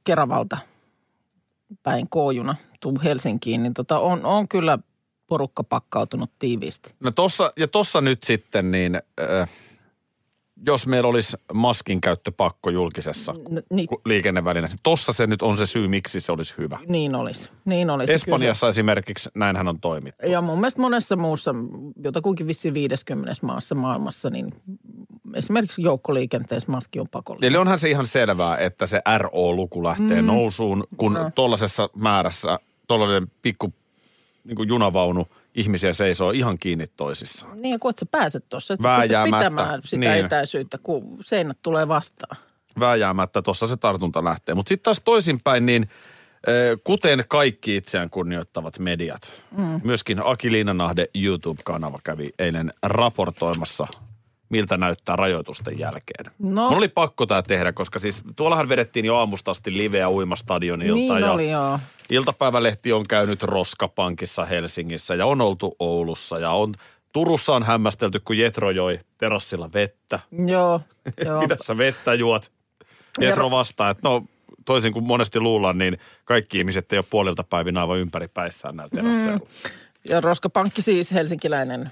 Keravalta 0.04 0.58
päin 1.84 2.10
koojuna 2.10 2.56
tuu 2.80 3.00
Helsinkiin, 3.04 3.64
niin 3.64 3.74
tota 3.74 4.00
on, 4.00 4.26
on 4.26 4.48
kyllä 4.48 4.80
porukka 5.28 5.64
pakkautunut 5.64 6.32
tiiviisti. 6.40 6.92
No 7.00 7.12
tossa, 7.12 7.54
ja 7.58 7.68
tossa 7.68 8.02
nyt 8.02 8.24
sitten 8.24 8.72
niin, 8.72 8.96
äh, 8.96 9.50
jos 10.66 10.88
meillä 10.88 11.10
olisi 11.10 11.38
maskin 11.54 12.02
käyttö 12.02 12.32
pakko 12.38 12.70
julkisessa 12.70 13.34
N- 13.34 13.76
niin, 13.76 13.88
liikennevälineessä, 14.06 14.78
tossa 14.84 15.14
se 15.14 15.28
nyt 15.28 15.42
on 15.42 15.58
se 15.58 15.66
syy, 15.66 15.88
miksi 15.88 16.20
se 16.20 16.32
olisi 16.32 16.54
hyvä. 16.58 16.80
niin 16.88 17.16
olisi. 17.16 17.50
Niin 17.66 17.90
olisi. 17.90 18.14
Espanjassa 18.14 18.68
esimerkiksi 18.68 19.30
näinhän 19.36 19.68
on 19.68 19.80
toimittu. 19.80 20.22
Kyllä. 20.22 20.34
Ja 20.34 20.42
mun 20.42 20.60
mielestä 20.60 20.82
monessa 20.82 21.16
muussa, 21.16 21.56
jotakuinkin 22.04 22.48
vissiin 22.48 22.74
50 22.74 23.46
maassa 23.46 23.76
maailmassa, 23.76 24.30
niin 24.30 24.48
esimerkiksi 25.34 25.82
joukkoliikenteessä 25.82 26.72
maski 26.72 27.00
on 27.00 27.08
pakollinen. 27.12 27.50
Eli 27.50 27.58
onhan 27.58 27.80
se 27.80 27.90
ihan 27.90 28.06
selvää, 28.06 28.58
että 28.58 28.88
se 28.88 29.02
RO-luku 29.18 29.84
lähtee 29.84 30.22
mm. 30.22 30.28
nousuun, 30.28 30.84
kun 30.98 31.14
no. 31.14 31.32
tuollaisessa 31.36 31.90
määrässä 31.96 32.60
tuollainen 32.88 33.28
pikku 33.42 33.74
niin 34.44 34.68
junavaunu 34.68 35.28
ihmisiä 35.56 35.94
seisoo 35.94 36.32
ihan 36.32 36.58
kiinni 36.58 36.86
toisissaan. 36.98 37.62
Niin 37.62 37.80
kun 37.80 37.90
et 37.90 37.98
sä 38.00 38.06
pääset 38.06 38.50
tuossa, 38.50 38.74
että 38.74 39.24
pitämään 39.26 39.82
sitä 39.84 40.00
Niin. 40.00 40.26
etäisyyttä, 40.26 40.78
kun 40.84 41.18
seinät 41.22 41.58
tulee 41.62 41.88
vastaan. 41.88 42.38
Vääjäämättä 42.80 43.42
tuossa 43.42 43.68
se 43.68 43.78
tartunta 43.78 44.24
lähtee. 44.24 44.56
Mutta 44.56 44.70
sitten 44.70 44.84
taas 44.84 45.02
toisinpäin, 45.06 45.66
niin 45.66 45.90
kuten 46.84 47.26
kaikki 47.28 47.76
itseään 47.76 48.10
kunnioittavat 48.10 48.80
mediat, 48.80 49.34
mm. 49.58 49.82
myöskin 49.84 50.22
Aki 50.26 50.52
Liinanahde 50.52 51.08
YouTube-kanava 51.16 52.00
kävi 52.04 52.30
eilen 52.40 52.74
raportoimassa, 52.84 53.88
miltä 54.54 54.78
näyttää 54.78 55.16
rajoitusten 55.16 55.80
jälkeen. 55.80 56.26
No. 56.40 56.70
Mun 56.70 56.78
oli 56.78 56.88
pakko 56.88 57.26
tämä 57.26 57.42
tehdä, 57.42 57.74
koska 57.74 58.00
siis 58.00 58.22
tuollahan 58.36 58.70
vedettiin 58.70 59.06
jo 59.06 59.16
aamusta 59.16 59.52
asti 59.52 59.78
liveä 59.78 60.10
uimastadionilta. 60.10 60.96
Niin 60.96 61.22
ja 61.22 61.32
oli 61.32 61.52
joo. 61.52 61.80
Iltapäivälehti 62.10 62.94
on 62.94 63.04
käynyt 63.10 63.44
Roskapankissa 63.44 64.46
Helsingissä 64.46 65.16
ja 65.16 65.26
on 65.26 65.42
oltu 65.42 65.76
Oulussa 65.80 66.40
ja 66.40 66.52
on 66.52 66.74
Turussa 67.14 67.54
on 67.54 67.64
hämmästelty, 67.64 68.20
kun 68.20 68.38
Jetro 68.38 68.72
joi 68.72 69.00
terassilla 69.18 69.70
vettä. 69.74 70.20
Joo, 70.48 70.82
joo. 71.26 71.42
Mitä 71.42 71.56
sä 71.62 71.78
vettä 71.78 72.14
juot? 72.14 72.52
Jetro 73.20 73.52
vastaa, 73.52 73.90
että 73.90 74.10
no 74.10 74.24
toisin 74.66 74.94
kuin 74.94 75.06
monesti 75.06 75.40
luullaan, 75.40 75.78
niin 75.78 75.98
kaikki 76.26 76.58
ihmiset 76.58 76.94
ei 76.94 77.00
ole 77.00 77.06
puolilta 77.10 77.44
päivin 77.44 77.78
aivan 77.78 78.00
ympäri 78.00 78.28
päissään 78.28 78.76
näillä 78.76 78.90
terasseilla. 78.96 79.38
Mm. 79.38 79.72
Ja 80.10 80.22
Roskapankki 80.22 80.82
siis 80.82 81.14
helsinkiläinen 81.14 81.92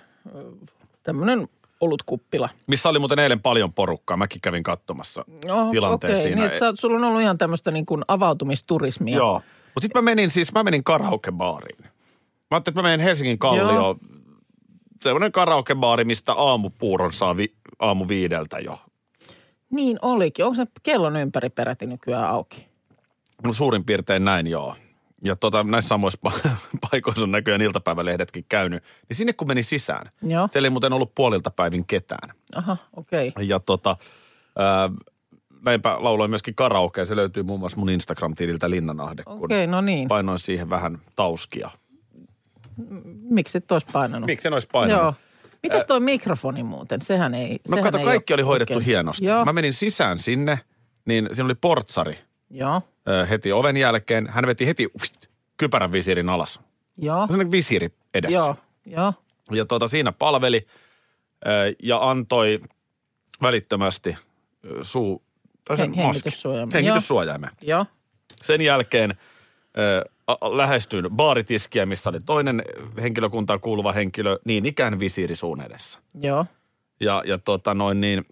tämmöinen 1.03 1.47
olutkuppila. 1.81 2.49
Missä 2.67 2.89
oli 2.89 2.99
muuten 2.99 3.19
eilen 3.19 3.39
paljon 3.41 3.73
porukkaa. 3.73 4.17
Mäkin 4.17 4.41
kävin 4.41 4.63
katsomassa 4.63 5.25
Oh, 5.49 5.71
tilanteen 5.71 6.13
okei, 6.13 6.21
siinä. 6.23 6.35
Niin, 6.35 6.45
että 6.45 6.59
sä, 6.59 6.71
sulla 6.75 6.97
on 6.97 7.03
ollut 7.03 7.21
ihan 7.21 7.37
tämmöistä 7.37 7.71
niin 7.71 7.85
kuin 7.85 8.03
avautumisturismia. 8.07 9.17
Joo. 9.17 9.41
Mutta 9.65 9.81
sitten 9.81 10.03
mä 10.03 10.11
menin 10.11 10.31
siis, 10.31 10.53
mä 10.53 10.63
menin 10.63 10.83
karaokebaariin. 10.83 11.81
Mä 11.81 11.87
ajattelin, 12.51 12.73
että 12.73 12.81
mä 12.81 12.83
menen 12.83 12.99
Helsingin 12.99 13.39
Kallio. 13.39 13.71
Joo. 13.71 13.95
Semmoinen 15.01 15.31
karaokebaari, 15.31 16.03
mistä 16.03 16.33
aamupuuron 16.33 17.13
saa 17.13 17.37
vi, 17.37 17.53
aamu 17.79 18.07
viideltä 18.07 18.59
jo. 18.59 18.79
Niin 19.69 19.99
olikin. 20.01 20.45
Onko 20.45 20.55
se 20.55 20.65
kellon 20.83 21.15
ympäri 21.15 21.49
peräti 21.49 21.85
nykyään 21.87 22.29
auki? 22.29 22.67
No 23.43 23.53
suurin 23.53 23.83
piirtein 23.83 24.25
näin, 24.25 24.47
joo. 24.47 24.75
Ja 25.23 25.35
tota, 25.35 25.63
näissä 25.63 25.87
samoissa 25.87 26.19
pa- 26.29 26.49
paikoissa 26.91 27.23
on 27.23 27.31
näköjään 27.31 27.61
iltapäivälehdetkin 27.61 28.45
käynyt. 28.49 28.83
Niin 29.09 29.17
sinne 29.17 29.33
kun 29.33 29.47
meni 29.47 29.63
sisään, 29.63 30.09
Joo. 30.21 30.47
siellä 30.51 30.65
ei 30.65 30.69
muuten 30.69 30.93
ollut 30.93 31.15
puolilta 31.15 31.51
päivin 31.51 31.85
ketään. 31.87 32.35
Aha, 32.55 32.77
okei. 32.95 33.27
Okay. 33.27 33.43
Ja 33.43 33.59
tota, 33.59 33.97
ää, 34.55 34.89
näinpä 35.65 35.97
lauloin 35.99 36.31
myöskin 36.31 36.55
karaokea. 36.55 37.05
Se 37.05 37.15
löytyy 37.15 37.43
muun 37.43 37.59
muassa 37.59 37.77
mun 37.77 37.89
Instagram-tililtä 37.89 38.69
Linnanahde, 38.69 39.23
kun 39.23 39.45
Okei, 39.45 39.67
no 39.67 39.81
niin. 39.81 40.07
painoin 40.07 40.39
siihen 40.39 40.69
vähän 40.69 40.97
tauskia. 41.15 41.69
Miksi 43.29 43.57
et 43.57 43.71
ois 43.71 43.85
painanut? 43.85 44.27
Miksi 44.27 44.47
en 44.47 44.53
olisi 44.53 44.67
painanut? 44.71 45.03
Joo. 45.03 45.13
Mitäs 45.63 45.85
toi 45.85 45.99
mikrofoni 45.99 46.63
muuten? 46.63 47.01
Sehän 47.01 47.33
ei... 47.33 47.49
No 47.51 47.57
sehän 47.69 47.83
kato, 47.83 47.97
ei 47.97 48.05
kaikki 48.05 48.33
ole 48.33 48.41
oli 48.41 48.47
hoidettu 48.47 48.73
oikein. 48.73 48.85
hienosti. 48.85 49.25
Joo, 49.25 49.45
Mä 49.45 49.53
menin 49.53 49.73
sisään 49.73 50.19
sinne, 50.19 50.59
niin 51.05 51.29
siinä 51.31 51.45
oli 51.45 51.55
portsari 51.55 52.17
joo, 52.51 52.81
ö, 53.09 53.25
heti 53.25 53.51
oven 53.51 53.77
jälkeen. 53.77 54.27
Hän 54.27 54.47
veti 54.47 54.67
heti 54.67 54.87
uist, 54.99 55.27
kypärän 55.57 55.91
visiirin 55.91 56.29
alas. 56.29 56.59
joo, 56.97 57.21
Sellainen 57.27 57.51
visiiri 57.51 57.89
edessä. 58.13 58.37
joo, 58.39 58.55
joo. 58.85 59.13
Ja 59.51 59.65
tota, 59.65 59.87
siinä 59.87 60.11
palveli 60.11 60.67
ö, 61.45 61.49
ja 61.83 62.09
antoi 62.09 62.59
välittömästi 63.41 64.15
ö, 64.65 64.83
suu... 64.83 65.23
Tai 65.65 65.77
sen 65.77 65.91
Hen- 65.93 65.95
hengityssuojaimen. 65.95 66.73
Hengityssuojaimen. 66.73 67.49
Joo, 67.61 67.85
Sen 68.41 68.61
jälkeen 68.61 69.17
ö, 69.77 70.05
lähestyin 70.57 71.05
baaritiskiä, 71.11 71.85
missä 71.85 72.09
oli 72.09 72.19
toinen 72.19 72.63
henkilökuntaan 73.01 73.59
kuuluva 73.59 73.91
henkilö, 73.91 74.39
niin 74.45 74.65
ikään 74.65 74.99
visiiri 74.99 75.35
suun 75.35 75.61
edessä. 75.61 75.99
joo, 76.21 76.45
Ja, 76.99 77.23
ja 77.25 77.37
tota 77.37 77.73
noin 77.73 78.01
niin, 78.01 78.25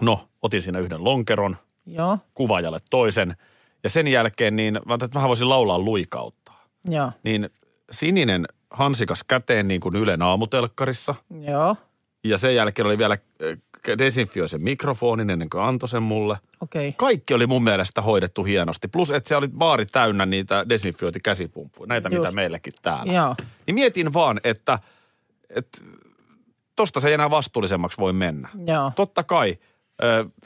no, 0.00 0.28
otin 0.42 0.62
siinä 0.62 0.78
yhden 0.78 1.04
lonkeron, 1.04 1.56
joo, 1.86 2.18
kuvaajalle 2.34 2.78
toisen. 2.90 3.36
Ja 3.84 3.90
sen 3.90 4.08
jälkeen 4.08 4.56
niin, 4.56 4.80
mä 4.86 4.94
että 5.04 5.18
mä 5.18 5.28
voisin 5.28 5.48
laulaa 5.48 5.78
luikauttaa. 5.78 6.64
joo, 6.88 7.12
Niin 7.22 7.50
sininen 7.90 8.46
hansikas 8.70 9.24
käteen 9.24 9.68
niin 9.68 9.80
kuin 9.80 9.96
Ylen 9.96 10.22
aamutelkkarissa. 10.22 11.14
joo. 11.40 11.76
Ja 12.24 12.38
sen 12.38 12.54
jälkeen 12.54 12.86
oli 12.86 12.98
vielä 12.98 13.14
äh, 13.14 13.58
desinfioi 13.98 14.48
sen 14.48 14.62
mikrofonin 14.62 15.30
ennen 15.30 15.50
kuin 15.50 15.62
antoi 15.62 15.88
sen 15.88 16.02
mulle. 16.02 16.38
Okei. 16.60 16.88
Okay. 16.88 16.96
Kaikki 16.96 17.34
oli 17.34 17.46
mun 17.46 17.64
mielestä 17.64 18.02
hoidettu 18.02 18.44
hienosti. 18.44 18.88
Plus, 18.88 19.10
että 19.10 19.28
se 19.28 19.36
oli 19.36 19.48
baari 19.48 19.86
täynnä 19.86 20.26
niitä 20.26 20.68
desinfiointikäsipumppuja. 20.68 21.86
Näitä, 21.86 22.08
Just. 22.08 22.20
mitä 22.20 22.34
meillekin 22.34 22.72
täällä. 22.82 23.12
Joo, 23.12 23.34
Niin 23.66 23.74
mietin 23.74 24.12
vaan, 24.12 24.40
että, 24.44 24.78
että 25.50 25.78
tosta 26.76 27.00
se 27.00 27.08
ei 27.08 27.14
enää 27.14 27.30
vastuullisemmaksi 27.30 27.98
voi 27.98 28.12
mennä. 28.12 28.48
joo. 28.66 28.92
Totta 28.96 29.22
kai 29.22 29.58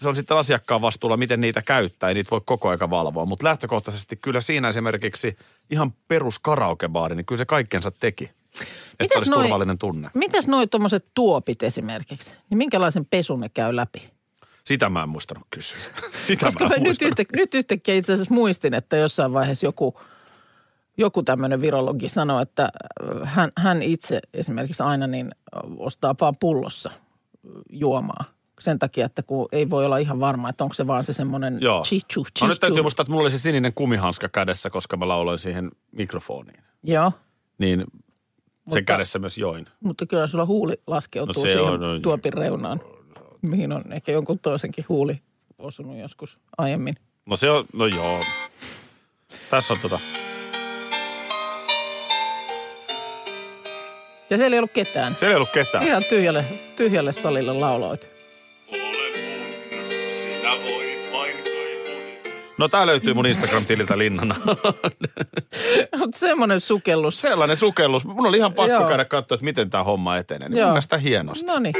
se 0.01 0.09
on 0.09 0.17
sitten 0.17 0.37
asiakkaan 0.37 0.83
vastuulla, 0.83 1.17
miten 1.17 1.41
niitä 1.41 1.63
käyttää. 1.63 2.09
Ei 2.09 2.15
niitä 2.15 2.31
voi 2.31 2.41
koko 2.45 2.69
aika 2.69 2.91
valvoa. 2.91 3.27
Mutta 3.27 3.47
lähtökohtaisesti 3.47 4.17
kyllä 4.17 4.41
siinä 4.41 4.69
esimerkiksi 4.69 5.37
ihan 5.71 5.93
perus 6.09 6.39
karaokebaari, 6.39 7.17
niin 7.17 7.27
kyllä 7.27 7.39
se 7.39 7.45
kaikkensa 7.45 7.91
teki. 7.91 8.25
Että 8.25 9.05
Mitäs 9.05 9.17
olisi 9.17 9.31
noi- 9.31 9.43
turvallinen 9.43 9.79
tunne. 9.79 10.11
Mitäs 10.15 10.49
noi 10.49 10.67
tuommoiset 10.67 11.07
tuopit 11.15 11.63
esimerkiksi? 11.63 12.35
Niin 12.51 12.59
minkälaisen 12.59 13.07
pesun 13.07 13.41
ne 13.41 13.49
käy 13.49 13.77
läpi? 13.77 14.11
Sitä 14.65 14.89
mä 14.89 15.03
en 15.03 15.09
muistanut 15.09 15.47
kysyä. 15.51 15.79
Sitä 16.27 16.47
Koska 16.47 16.65
mä 16.65 16.71
mä 16.71 16.77
nyt, 16.77 17.03
yhtä, 17.03 17.23
nyt 17.33 17.55
yhtäkkiä 17.55 17.95
itse 17.95 18.13
asiassa 18.13 18.35
muistin, 18.35 18.75
että 18.75 18.97
jossain 18.97 19.33
vaiheessa 19.33 19.67
joku, 19.67 20.01
joku 20.97 21.23
tämmöinen 21.23 21.61
virologi 21.61 22.09
sanoi, 22.09 22.43
että 22.43 22.63
äh, 22.63 23.35
hän, 23.35 23.53
hän 23.57 23.83
itse 23.83 24.21
esimerkiksi 24.35 24.83
aina 24.83 25.07
niin 25.07 25.31
ostaa 25.77 26.15
vaan 26.21 26.35
pullossa 26.41 26.91
juomaa. 27.71 28.25
Sen 28.59 28.79
takia, 28.79 29.07
että 29.07 29.23
kun 29.23 29.49
ei 29.53 29.71
voi 29.71 29.85
olla 29.87 29.99
ihan 29.99 30.21
varma, 30.21 30.49
että 30.49 30.65
onko 30.65 30.75
se 30.75 30.87
vaan 30.87 31.05
se 31.05 31.13
semmoinen 31.13 31.59
Joo. 31.61 31.83
chichu, 31.83 32.05
chichu. 32.25 32.31
No 32.41 32.49
nyt 32.49 32.61
täytyy 32.61 32.83
muistaa, 32.83 33.03
että 33.03 33.11
mulla 33.13 33.23
oli 33.23 33.31
se 33.31 33.39
sininen 33.39 33.73
kumihanska 33.75 34.29
kädessä, 34.29 34.71
koska 34.71 34.97
mä 34.97 35.09
lauloin 35.09 35.39
siihen 35.39 35.71
mikrofoniin. 35.93 36.63
Joo, 36.83 37.13
Niin 37.59 37.81
sen 37.81 37.89
Mutta- 38.65 38.83
kädessä 38.83 39.19
myös 39.19 39.39
join. 39.39 39.67
mutta 39.81 40.07
kyllä 40.07 40.27
sulla 40.27 40.47
huuli 40.47 40.81
laskeutuu 40.87 41.33
No 41.35 41.41
se 41.43 41.53
siihen 41.53 41.65
on, 41.73 41.81
no- 41.81 42.01
tuopin 42.01 42.33
reunaan, 42.33 42.81
mihin 43.43 43.73
on 43.73 43.93
ehkä 43.93 44.13
jonkun 44.13 44.39
toisenkin 44.39 44.85
huuli 44.89 45.23
osunut 45.59 45.97
joskus 45.99 46.39
aiemmin. 46.59 46.95
No 47.27 47.37
se 47.37 47.51
on, 47.51 47.65
no 47.73 47.87
joo. 47.87 48.25
Tässä 49.51 49.75
on 49.75 49.81
tota, 49.81 50.01
Ja 54.31 54.39
siellä 54.39 54.55
ei 54.55 54.59
ollut 54.59 54.73
ketään. 54.73 55.15
siellä 55.15 55.31
ei 55.33 55.37
ollut 55.37 55.51
ketään. 55.53 55.87
Ihan 55.87 56.05
tyhjälle, 56.09 56.45
tyhjälle 56.77 57.13
salille 57.13 57.53
lauloit. 57.53 58.18
No 62.59 62.69
tää 62.69 62.87
löytyy 62.87 63.15
mun 63.15 63.27
Instagram-tililtä 63.27 63.99
linnana. 63.99 64.35
Mutta 65.99 66.19
semmoinen 66.19 66.61
sukellus. 66.61 67.21
Sellainen 67.21 67.57
sukellus. 67.57 68.07
Mun 68.07 68.27
oli 68.27 68.37
ihan 68.37 68.53
pakko 68.53 68.73
Joo. 68.73 68.89
käydä 68.89 69.05
katsoa, 69.05 69.35
että 69.35 69.45
miten 69.45 69.71
tämä 69.71 69.85
homma 69.85 70.17
etenee. 70.17 70.49
Niin 70.49 70.59
Joo. 70.59 70.67
mun 70.67 70.73
mielestä 70.73 70.99
hienosti. 70.99 71.47
No 71.47 71.59
niin. 71.59 71.75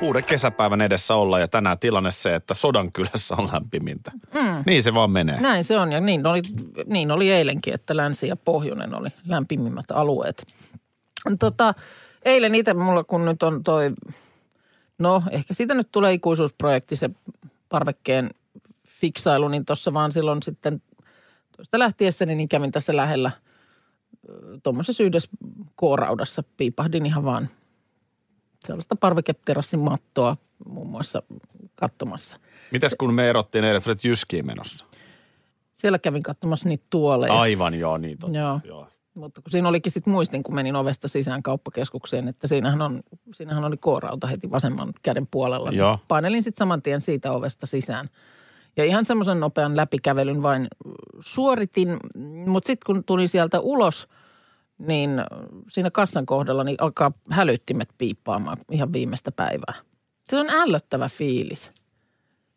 Uuden 0.00 0.24
kesäpäivän 0.24 0.80
edessä 0.80 1.14
olla 1.14 1.38
ja 1.38 1.48
tänään 1.48 1.78
tilanne 1.78 2.10
se, 2.10 2.34
että 2.34 2.54
Sodankylässä 2.54 3.34
on 3.38 3.48
lämpimintä. 3.52 4.12
Mm. 4.34 4.64
Niin 4.66 4.82
se 4.82 4.94
vaan 4.94 5.10
menee. 5.10 5.40
Näin 5.40 5.64
se 5.64 5.78
on 5.78 5.92
ja 5.92 6.00
niin 6.00 6.26
oli, 6.26 6.42
niin 6.86 7.10
oli 7.10 7.30
eilenkin, 7.30 7.74
että 7.74 7.96
länsi 7.96 8.28
ja 8.28 8.36
pohjoinen 8.36 8.94
oli 8.94 9.08
lämpimimmät 9.28 9.90
alueet. 9.90 10.46
Tota, 11.38 11.74
eilen 12.24 12.54
itse 12.54 12.74
mulla 12.74 13.04
kun 13.04 13.24
nyt 13.24 13.42
on 13.42 13.64
toi, 13.64 13.90
no 14.98 15.22
ehkä 15.30 15.54
siitä 15.54 15.74
nyt 15.74 15.88
tulee 15.92 16.12
ikuisuusprojekti 16.12 16.96
se 16.96 17.10
parvekkeen 17.68 18.30
fiksailu, 19.02 19.48
niin 19.48 19.64
tuossa 19.64 19.94
vaan 19.94 20.12
silloin 20.12 20.42
sitten 20.42 20.82
tuosta 21.56 21.78
lähtiessäni 21.78 22.34
niin 22.34 22.48
kävin 22.48 22.72
tässä 22.72 22.96
lähellä 22.96 23.30
tuommoisessa 24.62 25.02
yhdessä 25.02 25.30
kooraudassa 25.74 26.42
piipahdin 26.56 27.06
ihan 27.06 27.24
vaan 27.24 27.48
sellaista 28.66 28.96
parveketerassin 28.96 29.80
mattoa 29.80 30.36
muun 30.66 30.88
muassa 30.88 31.22
katsomassa. 31.74 32.38
Mitäs 32.70 32.94
kun 32.98 33.14
me 33.14 33.30
erottiin 33.30 33.64
eilen, 33.64 33.82
olet 33.86 34.04
Jyskiin 34.04 34.46
menossa? 34.46 34.86
Siellä 35.72 35.98
kävin 35.98 36.22
katsomassa 36.22 36.68
niitä 36.68 36.84
tuoleja. 36.90 37.40
Aivan 37.40 37.74
joo, 37.74 37.98
niin 37.98 38.18
totta. 38.18 38.38
Joo. 38.38 38.60
Joo. 38.64 38.88
Mutta 39.14 39.42
kun 39.42 39.50
siinä 39.50 39.68
olikin 39.68 39.92
sitten 39.92 40.12
muistin, 40.12 40.42
kun 40.42 40.54
menin 40.54 40.76
ovesta 40.76 41.08
sisään 41.08 41.42
kauppakeskukseen, 41.42 42.28
että 42.28 42.46
siinähän, 42.46 42.82
on, 42.82 43.02
siinähän 43.34 43.64
oli 43.64 43.76
koorauta 43.76 44.26
heti 44.26 44.50
vasemman 44.50 44.92
käden 45.02 45.26
puolella. 45.30 45.70
niin. 45.70 45.98
Painelin 46.08 46.42
sitten 46.42 46.58
saman 46.58 46.82
tien 46.82 47.00
siitä 47.00 47.32
ovesta 47.32 47.66
sisään. 47.66 48.10
Ja 48.76 48.84
ihan 48.84 49.04
semmoisen 49.04 49.40
nopean 49.40 49.76
läpikävelyn 49.76 50.42
vain 50.42 50.66
suoritin, 51.20 51.96
mutta 52.46 52.66
sitten 52.66 52.86
kun 52.86 53.04
tulin 53.04 53.28
sieltä 53.28 53.60
ulos, 53.60 54.08
niin 54.78 55.10
siinä 55.68 55.90
kassan 55.90 56.26
kohdalla 56.26 56.64
niin 56.64 56.76
alkaa 56.80 57.12
hälyttimet 57.30 57.88
piippaamaan 57.98 58.56
ihan 58.70 58.92
viimeistä 58.92 59.32
päivää. 59.32 59.74
Se 60.30 60.36
on 60.38 60.50
ällöttävä 60.50 61.08
fiilis. 61.08 61.72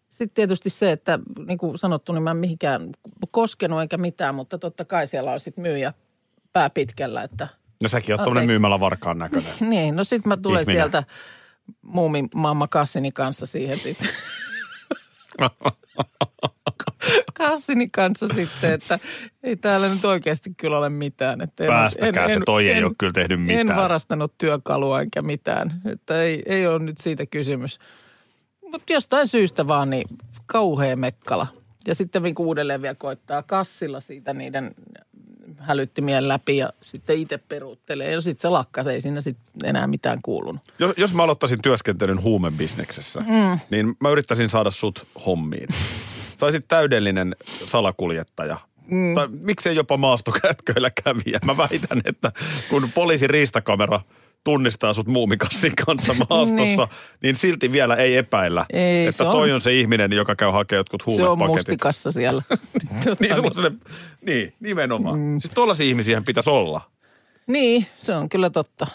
Sitten 0.10 0.36
tietysti 0.36 0.70
se, 0.70 0.92
että 0.92 1.20
niin 1.48 1.58
kuin 1.58 1.78
sanottu, 1.78 2.14
niin 2.14 2.24
mä 2.24 2.32
en 2.32 2.38
mihinkään 2.38 2.90
koskenut 3.32 3.82
eikä 3.82 3.98
mitään, 3.98 4.36
mutta 4.36 4.58
totta 4.58 4.86
kai 4.86 5.08
siellä 5.08 5.32
on 5.32 5.40
sitten 5.40 5.62
myyjä 5.62 5.94
pää 6.54 6.70
pitkällä, 6.70 7.24
että 7.24 7.48
No 7.84 7.90
säkin 7.90 8.14
oot 8.14 8.28
Anteeksi. 8.28 8.48
myymälävarkaan 8.48 9.18
näköinen. 9.18 9.52
niin, 9.70 9.96
no 9.96 10.04
sitten 10.04 10.30
mä 10.30 10.38
tulen 10.38 10.62
Ihminen. 10.62 10.82
sieltä 10.82 11.04
muumin 11.82 12.30
mamma 12.36 12.68
kassini 12.68 13.12
kanssa 13.12 13.46
siihen 13.46 13.80
sitten. 13.80 14.08
Kassini 17.34 17.90
kanssa 17.90 18.28
sitten, 18.28 18.74
että 18.74 19.00
ei 19.44 19.56
täällä 19.56 19.90
nyt 19.90 20.06
oikeasti 20.06 20.52
kyllä 20.58 20.78
ole 20.78 20.90
mitään. 20.90 21.42
Että 21.42 21.64
en- 21.64 21.68
Päästäkää 21.70 22.28
se, 22.28 22.40
toi 22.46 22.68
ei 22.70 22.78
en- 22.78 22.86
ole 22.86 22.94
kyllä 22.98 23.14
tehnyt 23.14 23.42
mitään. 23.42 23.70
En 23.70 23.76
varastanut 23.76 24.34
työkalua 24.38 25.02
enkä 25.02 25.22
mitään, 25.22 25.82
että 25.86 26.22
ei, 26.22 26.44
ei 26.46 26.68
ole 26.68 26.80
nyt 26.80 26.98
siitä 26.98 27.26
kysymys. 27.26 27.80
Mutta 28.72 28.94
jostain 28.94 29.28
syystä 29.28 29.68
vaan 29.68 29.90
niin 29.90 30.08
kauhea 30.46 30.96
mekkala. 30.96 31.48
Ja 31.88 31.96
sitten 31.96 32.24
niin 32.24 32.36
uudelleen 32.40 32.82
vielä 32.82 32.96
koittaa 32.96 33.44
kassilla 33.44 34.00
siitä 34.00 34.34
niiden 34.34 34.76
hälyttimien 35.60 36.28
läpi 36.28 36.58
ja 36.58 36.70
sitten 36.82 37.18
itse 37.18 37.38
peruuttelee. 37.38 38.12
Ja 38.12 38.22
sitten 38.22 38.42
se 38.42 38.50
lakkas, 38.50 38.88
ei 38.88 39.02
siinä 39.02 39.22
sitten 39.22 39.66
enää 39.70 39.88
mitään 39.88 40.22
kuulunut. 40.22 40.62
Jos, 40.80 40.94
jos 40.98 41.14
mä 41.14 41.24
aloittaisin 41.24 41.62
työskentelyn 41.62 42.22
huumebisneksessä, 42.22 43.20
mm. 43.20 43.60
niin 43.70 43.96
mä 44.00 44.10
yrittäisin 44.10 44.50
saada 44.50 44.70
sut 44.70 45.08
hommiin. 45.26 45.68
Saisit 46.40 46.66
täydellinen 46.68 47.36
salakuljettaja. 47.46 48.58
Mm. 48.88 49.16
Tai 49.16 49.28
miksei 49.28 49.76
jopa 49.76 49.98
maastokätköillä 49.98 50.92
kävijä. 51.04 51.40
Mä 51.46 51.58
väitän, 51.58 52.02
että 52.06 52.32
kun 52.70 52.90
poliisin 52.96 53.30
riistakamera 53.30 54.02
tunnistaa 54.46 54.94
sut 54.94 55.08
muumikassin 55.08 55.74
kanssa 55.86 56.14
maastossa, 56.30 56.56
Niin. 56.64 56.80
niin. 57.22 57.36
silti 57.36 57.72
vielä 57.72 57.96
ei 57.96 58.18
epäillä, 58.18 58.66
Ei, 58.74 59.08
että 59.08 59.24
se 59.24 59.30
toi 59.32 59.50
on- 59.50 59.56
on 59.56 59.62
se 59.62 59.74
ihminen, 59.74 60.14
joka 60.14 60.36
käy 60.36 60.52
hakemaan 60.52 60.80
jotkut 60.80 61.02
Se 61.02 61.12
on 61.12 61.16
huumepaketit. 61.18 61.48
mustikassa 61.58 62.12
siellä. 62.12 62.42
niin, 63.20 63.32
on 63.46 63.54
sellainen- 63.54 63.80
niin, 64.26 64.54
nimenomaan. 64.60 65.20
Mm. 65.20 65.40
Siis 65.40 65.54
tollaisia 65.54 65.86
ihmisiä 65.88 66.22
pitäisi 66.26 66.50
olla. 66.50 66.82
niin, 67.48 67.86
se 67.98 68.16
on 68.16 68.30
kyllä 68.30 68.50
totta. 68.50 68.88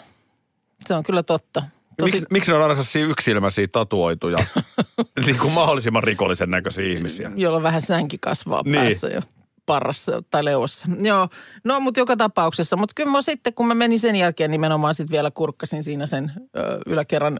Se 0.87 0.93
on 0.95 1.03
kyllä 1.03 1.23
totta. 1.23 1.63
Tosi, 1.99 2.11
Miksi, 2.11 2.25
miksi 2.31 2.51
ne 2.51 2.57
on 2.57 2.63
aina 2.63 2.75
sellaisia 2.75 3.05
yksilmäisiä 3.05 3.67
tatuoituja, 3.71 4.37
niin 5.25 5.37
kuin 5.39 5.51
mahdollisimman 5.53 6.03
rikollisen 6.03 6.49
näköisiä 6.51 6.85
ihmisiä? 6.85 7.31
jolla 7.35 7.63
vähän 7.63 7.81
sänki 7.81 8.17
kasvaa 8.17 8.61
niin. 8.65 8.75
päässä 8.75 9.07
jo 9.07 9.21
parrassa 9.65 10.23
tai 10.29 10.45
leuassa. 10.45 10.87
Joo, 11.01 11.29
no 11.63 11.79
mutta 11.79 11.99
joka 11.99 12.17
tapauksessa. 12.17 12.77
Mutta 12.77 12.93
kyllä 12.95 13.11
mä 13.11 13.21
sitten, 13.21 13.53
kun 13.53 13.67
mä 13.67 13.75
menin 13.75 13.99
sen 13.99 14.15
jälkeen 14.15 14.51
nimenomaan 14.51 14.95
sitten 14.95 15.11
vielä 15.11 15.31
kurkkasin 15.31 15.83
siinä 15.83 16.05
sen 16.05 16.31
ö, 16.57 16.79
yläkerran 16.85 17.39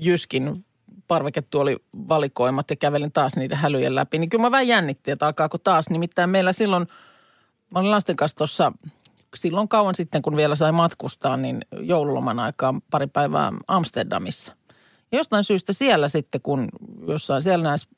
jyskin 0.00 0.64
parveketuoli 1.08 1.76
valikoimat 2.08 2.70
ja 2.70 2.76
kävelin 2.76 3.12
taas 3.12 3.36
niiden 3.36 3.58
hälyjen 3.58 3.94
läpi, 3.94 4.18
niin 4.18 4.30
kyllä 4.30 4.42
mä 4.42 4.50
vähän 4.50 4.68
jännitti, 4.68 5.10
että 5.10 5.26
alkaako 5.26 5.58
taas. 5.58 5.90
Nimittäin 5.90 6.30
meillä 6.30 6.52
silloin, 6.52 6.86
mä 7.70 7.78
olin 7.78 7.90
lasten 7.90 8.16
kanssa 8.16 8.36
tuossa 8.38 8.72
silloin 9.36 9.68
kauan 9.68 9.94
sitten, 9.94 10.22
kun 10.22 10.36
vielä 10.36 10.54
sai 10.54 10.72
matkustaa, 10.72 11.36
niin 11.36 11.60
joululoman 11.80 12.38
aikaan 12.40 12.82
pari 12.90 13.06
päivää 13.06 13.52
Amsterdamissa. 13.68 14.56
Ja 15.12 15.18
jostain 15.18 15.44
syystä 15.44 15.72
siellä 15.72 16.08
sitten, 16.08 16.40
kun 16.40 16.68
jossain 17.08 17.42
siellä 17.42 17.62
näissä 17.62 17.88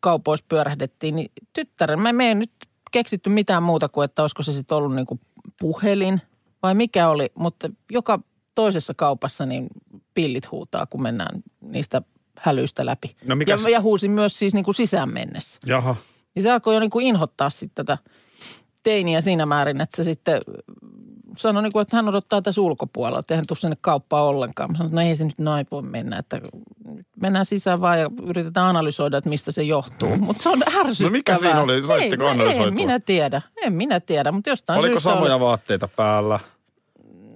kaupoissa 0.00 0.46
pyörähdettiin, 0.48 1.16
niin 1.16 1.32
tyttären, 1.52 2.00
mä 2.00 2.10
ei 2.28 2.34
nyt 2.34 2.50
keksitty 2.90 3.30
mitään 3.30 3.62
muuta 3.62 3.88
kuin, 3.88 4.04
että 4.04 4.22
olisiko 4.22 4.42
se 4.42 4.52
sitten 4.52 4.76
ollut 4.78 4.94
niin 4.94 5.06
kuin 5.06 5.20
puhelin 5.60 6.20
vai 6.62 6.74
mikä 6.74 7.08
oli, 7.08 7.32
mutta 7.34 7.70
joka 7.90 8.20
toisessa 8.54 8.94
kaupassa 8.94 9.46
niin 9.46 9.66
pillit 10.14 10.50
huutaa, 10.50 10.86
kun 10.86 11.02
mennään 11.02 11.42
niistä 11.60 12.02
hälyistä 12.38 12.86
läpi. 12.86 13.16
No 13.24 13.36
mikäs- 13.36 13.62
ja, 13.64 13.70
ja 13.70 13.80
huusin 13.80 14.10
myös 14.10 14.38
siis 14.38 14.54
niin 14.54 14.64
kuin 14.64 14.74
sisään 14.74 15.12
mennessä. 15.12 15.60
Jaha. 15.66 15.96
Niin 16.34 16.42
se 16.42 16.50
alkoi 16.50 16.74
jo 16.74 16.80
niin 16.80 16.90
kuin 16.90 17.06
inhottaa 17.06 17.50
sitten 17.50 17.86
tätä 17.86 17.98
teiniä 18.82 19.20
siinä 19.20 19.46
määrin, 19.46 19.80
että 19.80 19.96
se 19.96 20.04
sitten 20.04 20.40
sanoi, 21.36 21.62
niin 21.62 21.72
kuin, 21.72 21.82
että 21.82 21.96
hän 21.96 22.08
odottaa 22.08 22.42
tässä 22.42 22.60
ulkopuolella, 22.60 23.18
että 23.18 23.34
eihän 23.34 23.46
tule 23.46 23.58
sinne 23.58 23.76
kauppaan 23.80 24.24
ollenkaan. 24.24 24.70
Mä 24.70 24.76
sanoin, 24.76 24.88
että 24.90 25.02
no 25.02 25.08
ei 25.08 25.16
se 25.16 25.24
nyt 25.24 25.38
näin 25.38 25.66
voi 25.70 25.82
mennä, 25.82 26.18
että 26.18 26.40
mennään 27.20 27.46
sisään 27.46 27.80
vaan 27.80 28.00
ja 28.00 28.10
yritetään 28.26 28.66
analysoida, 28.66 29.18
että 29.18 29.30
mistä 29.30 29.50
se 29.52 29.62
johtuu. 29.62 30.16
Mutta 30.16 30.42
se 30.42 30.48
on 30.48 30.62
ärsyttävää. 30.62 31.10
No 31.10 31.12
mikä 31.12 31.36
siinä 31.36 31.60
oli? 31.62 31.82
Saitteko 31.82 32.24
ei, 32.24 32.30
analysoitua? 32.30 32.66
En 32.66 32.74
minä 32.74 33.00
tiedä, 33.00 33.42
en 33.62 33.72
minä 33.72 34.00
tiedä, 34.00 34.32
mutta 34.32 34.50
jostain 34.50 34.78
Oliko 34.78 34.92
syystä 34.92 35.10
samoja 35.10 35.34
oli. 35.34 35.40
vaatteita 35.44 35.88
päällä? 35.96 36.40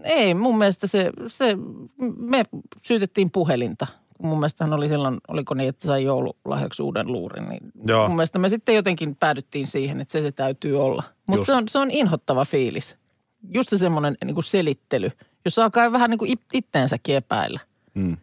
Ei, 0.04 0.34
mun 0.34 0.58
mielestä 0.58 0.86
se, 0.86 1.10
se, 1.28 1.56
me 2.16 2.44
syytettiin 2.82 3.30
puhelinta. 3.30 3.86
Mun 4.22 4.38
mielestä 4.38 4.64
hän 4.64 4.72
oli 4.72 4.88
silloin, 4.88 5.20
oliko 5.28 5.54
niin, 5.54 5.68
että 5.68 5.86
sai 5.86 6.04
joululahjaksi 6.04 6.82
uuden 6.82 7.12
luurin. 7.12 7.48
Niin 7.48 7.72
Joo. 7.86 8.08
Mun 8.08 8.16
mielestä 8.16 8.38
me 8.38 8.48
sitten 8.48 8.74
jotenkin 8.74 9.16
päädyttiin 9.16 9.66
siihen, 9.66 10.00
että 10.00 10.12
se 10.12 10.22
se 10.22 10.32
täytyy 10.32 10.82
olla. 10.82 11.02
Mutta 11.26 11.46
se 11.46 11.54
on, 11.54 11.68
se 11.68 11.78
on 11.78 11.90
inhottava 11.90 12.44
fiilis. 12.44 12.96
Just 13.54 13.68
se 13.68 13.78
semmoinen 13.78 14.16
niin 14.24 14.42
selittely, 14.42 15.10
jos 15.44 15.58
alkaa 15.58 15.92
vähän 15.92 16.10
niin 16.10 16.18
kuin 16.18 16.30
it- 16.30 16.46
itteensäkin 16.52 17.16
epäillä. 17.16 17.60
Mm. 17.94 18.16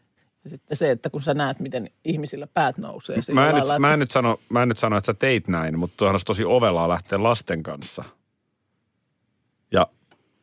Sitten 0.49 0.77
se, 0.77 0.91
että 0.91 1.09
kun 1.09 1.21
sä 1.21 1.33
näet, 1.33 1.59
miten 1.59 1.89
ihmisillä 2.05 2.47
päät 2.47 2.77
nousee. 2.77 3.17
Mä 3.33 3.49
en, 3.49 3.55
nyt, 3.55 3.63
lailla, 3.63 3.79
mä, 3.79 3.88
en 3.88 3.93
että- 3.93 3.99
nyt 3.99 4.12
sano, 4.12 4.39
mä 4.49 4.62
en 4.63 4.69
nyt 4.69 4.77
sano, 4.77 4.97
että 4.97 5.05
sä 5.05 5.13
teit 5.13 5.47
näin, 5.47 5.79
mutta 5.79 5.97
tuohan 5.97 6.13
olisi 6.13 6.25
tosi 6.25 6.45
ovelaa 6.45 6.89
lähteä 6.89 7.23
lasten 7.23 7.63
kanssa. 7.63 8.03
Ja 9.71 9.88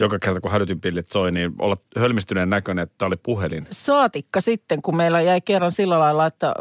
joka 0.01 0.19
kerta, 0.19 0.41
kun 0.41 0.51
hälytinpillit 0.51 1.07
soi, 1.09 1.33
niin 1.33 1.53
olla 1.59 1.77
hölmistyneen 1.99 2.51
näköinen, 2.51 2.83
että 2.83 2.95
tää 2.99 3.07
oli 3.07 3.17
puhelin. 3.17 3.69
Saatikka 3.71 4.41
sitten, 4.41 4.83
kun 4.83 4.97
meillä 4.97 5.21
jäi 5.21 5.41
kerran 5.41 5.73
sillä 5.73 5.99
lailla, 5.99 6.27
että 6.27 6.55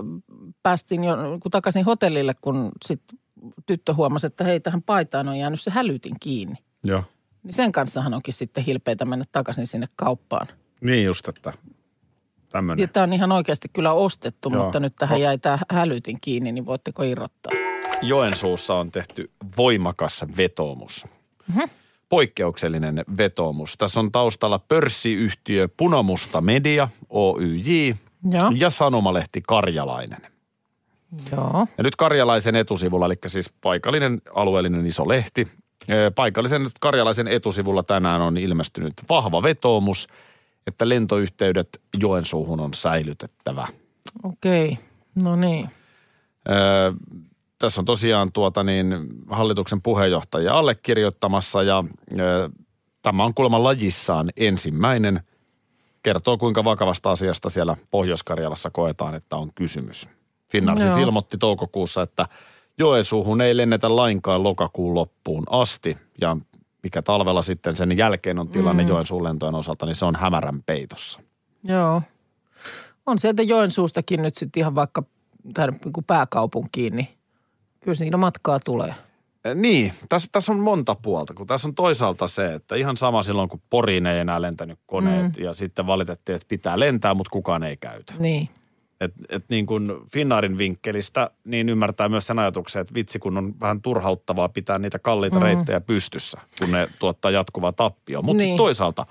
päästiin 0.63 1.03
jo 1.03 1.15
takaisin 1.51 1.85
hotellille, 1.85 2.35
kun 2.41 2.71
sit 2.85 3.01
tyttö 3.65 3.93
huomasi, 3.93 4.27
että 4.27 4.43
hei, 4.43 4.59
tähän 4.59 4.81
paitaan 4.83 5.27
on 5.27 5.37
jäänyt 5.37 5.61
se 5.61 5.71
hälytin 5.71 6.15
kiinni. 6.19 6.55
Joo. 6.83 7.03
Niin 7.43 7.53
sen 7.53 7.71
kanssahan 7.71 8.13
onkin 8.13 8.33
sitten 8.33 8.63
hilpeitä 8.63 9.05
mennä 9.05 9.25
takaisin 9.31 9.67
sinne 9.67 9.87
kauppaan. 9.95 10.47
Niin 10.81 11.05
just, 11.05 11.27
että 11.27 11.53
tämmöinen. 12.49 12.83
Ja 12.83 12.87
tämä 12.87 13.03
on 13.03 13.13
ihan 13.13 13.31
oikeasti 13.31 13.67
kyllä 13.73 13.93
ostettu, 13.93 14.49
Joo. 14.49 14.63
mutta 14.63 14.79
nyt 14.79 14.95
tähän 14.95 15.21
jäi 15.21 15.37
tämä 15.37 15.59
hälytin 15.71 16.17
kiinni, 16.21 16.51
niin 16.51 16.65
voitteko 16.65 17.03
irrottaa? 17.03 17.51
Joensuussa 18.01 18.73
on 18.73 18.91
tehty 18.91 19.31
voimakas 19.57 20.25
vetoomus. 20.37 21.05
Mhm. 21.47 21.59
Poikkeuksellinen 22.09 23.03
vetoomus. 23.17 23.77
Tässä 23.77 23.99
on 23.99 24.11
taustalla 24.11 24.59
pörssiyhtiö 24.59 25.69
Punamusta 25.77 26.41
Media, 26.41 26.87
OYJ, 27.09 27.95
Joo. 28.29 28.51
ja 28.55 28.69
sanomalehti 28.69 29.43
Karjalainen. 29.47 30.21
Joo. 31.31 31.67
Ja 31.77 31.83
nyt 31.83 31.95
Karjalaisen 31.95 32.55
etusivulla, 32.55 33.05
eli 33.05 33.15
siis 33.27 33.53
paikallinen 33.61 34.21
alueellinen 34.35 34.85
iso 34.85 35.07
lehti, 35.07 35.47
paikallisen 36.15 36.67
Karjalaisen 36.79 37.27
etusivulla 37.27 37.83
tänään 37.83 38.21
on 38.21 38.37
ilmestynyt 38.37 38.93
vahva 39.09 39.43
vetoomus, 39.43 40.07
että 40.67 40.89
lentoyhteydet 40.89 41.81
Joensuuhun 41.99 42.59
on 42.59 42.73
säilytettävä. 42.73 43.67
Okei. 44.23 44.77
No 45.23 45.35
niin. 45.35 45.69
Öö, 46.49 46.91
tässä 47.59 47.81
on 47.81 47.85
tosiaan 47.85 48.31
tuota 48.31 48.63
niin, 48.63 48.95
hallituksen 49.29 49.81
puheenjohtaja 49.81 50.57
allekirjoittamassa 50.57 51.63
ja 51.63 51.83
öö, 52.19 52.49
tämä 53.01 53.23
on 53.23 53.33
kuulemma 53.33 53.63
lajissaan 53.63 54.29
ensimmäinen. 54.37 55.21
Kertoo 56.03 56.37
kuinka 56.37 56.63
vakavasta 56.63 57.11
asiasta 57.11 57.49
siellä 57.49 57.77
Pohjois-Karjalassa 57.91 58.69
koetaan, 58.69 59.15
että 59.15 59.35
on 59.35 59.51
kysymys. 59.55 60.07
Finnair 60.51 60.79
siis 60.79 60.97
ilmoitti 60.97 61.37
toukokuussa, 61.37 62.01
että 62.01 62.27
Joensuuhun 62.77 63.41
ei 63.41 63.57
lennetä 63.57 63.95
lainkaan 63.95 64.43
lokakuun 64.43 64.95
loppuun 64.95 65.43
asti 65.49 65.97
ja 66.21 66.37
mikä 66.85 67.01
talvella 67.01 67.41
sitten 67.41 67.75
sen 67.75 67.97
jälkeen 67.97 68.39
on 68.39 68.47
tilanne 68.47 68.83
mm. 68.83 68.89
Joensuun 68.89 69.23
lentojen 69.23 69.55
osalta, 69.55 69.85
niin 69.85 69.95
se 69.95 70.05
on 70.05 70.15
hämärän 70.15 70.63
peitossa. 70.63 71.19
Joo. 71.63 72.01
On 73.05 73.19
sieltä 73.19 73.43
Joensuustakin 73.43 74.21
nyt 74.21 74.35
sitten 74.35 74.61
ihan 74.61 74.75
vaikka 74.75 75.03
tähän 75.53 75.79
niin 75.85 75.93
kuin 75.93 76.03
pääkaupunkiin, 76.03 76.95
niin 76.95 77.07
kyllä 77.79 77.95
siinä 77.95 78.17
matkaa 78.17 78.59
tulee. 78.65 78.95
Niin, 79.55 79.93
tässä, 80.09 80.27
tässä 80.31 80.51
on 80.51 80.59
monta 80.59 80.95
puolta, 80.95 81.33
kun 81.33 81.47
tässä 81.47 81.67
on 81.67 81.75
toisaalta 81.75 82.27
se, 82.27 82.53
että 82.53 82.75
ihan 82.75 82.97
sama 82.97 83.23
silloin, 83.23 83.49
kun 83.49 83.61
Poriin 83.69 84.05
ei 84.05 84.19
enää 84.19 84.41
lentänyt 84.41 84.79
koneet 84.85 85.37
mm. 85.37 85.43
ja 85.43 85.53
sitten 85.53 85.87
valitettiin, 85.87 86.35
että 86.35 86.47
pitää 86.47 86.79
lentää, 86.79 87.13
mutta 87.13 87.31
kukaan 87.31 87.63
ei 87.63 87.77
käytä. 87.77 88.13
Niin. 88.19 88.49
Et, 89.01 89.13
et 89.29 89.45
niin 89.49 89.65
kuin 89.65 89.91
Finnaarin 90.11 90.57
vinkkelistä, 90.57 91.29
niin 91.45 91.69
ymmärtää 91.69 92.09
myös 92.09 92.27
sen 92.27 92.39
ajatuksen, 92.39 92.81
että 92.81 92.93
vitsi 92.93 93.19
kun 93.19 93.37
on 93.37 93.59
vähän 93.59 93.81
turhauttavaa 93.81 94.49
pitää 94.49 94.79
niitä 94.79 94.99
kalliita 94.99 95.35
Mm. 95.35 95.39
mm. 95.41 95.45
reittejä 95.45 95.81
pystyssä, 95.81 96.41
kun 96.59 96.71
ne 96.71 96.87
tuottaa 96.99 97.31
jatkuvaa 97.31 97.71
tappioa. 97.71 98.21
Mutta 98.21 98.43
Niin. 98.43 98.57
toisaalta 98.57 99.05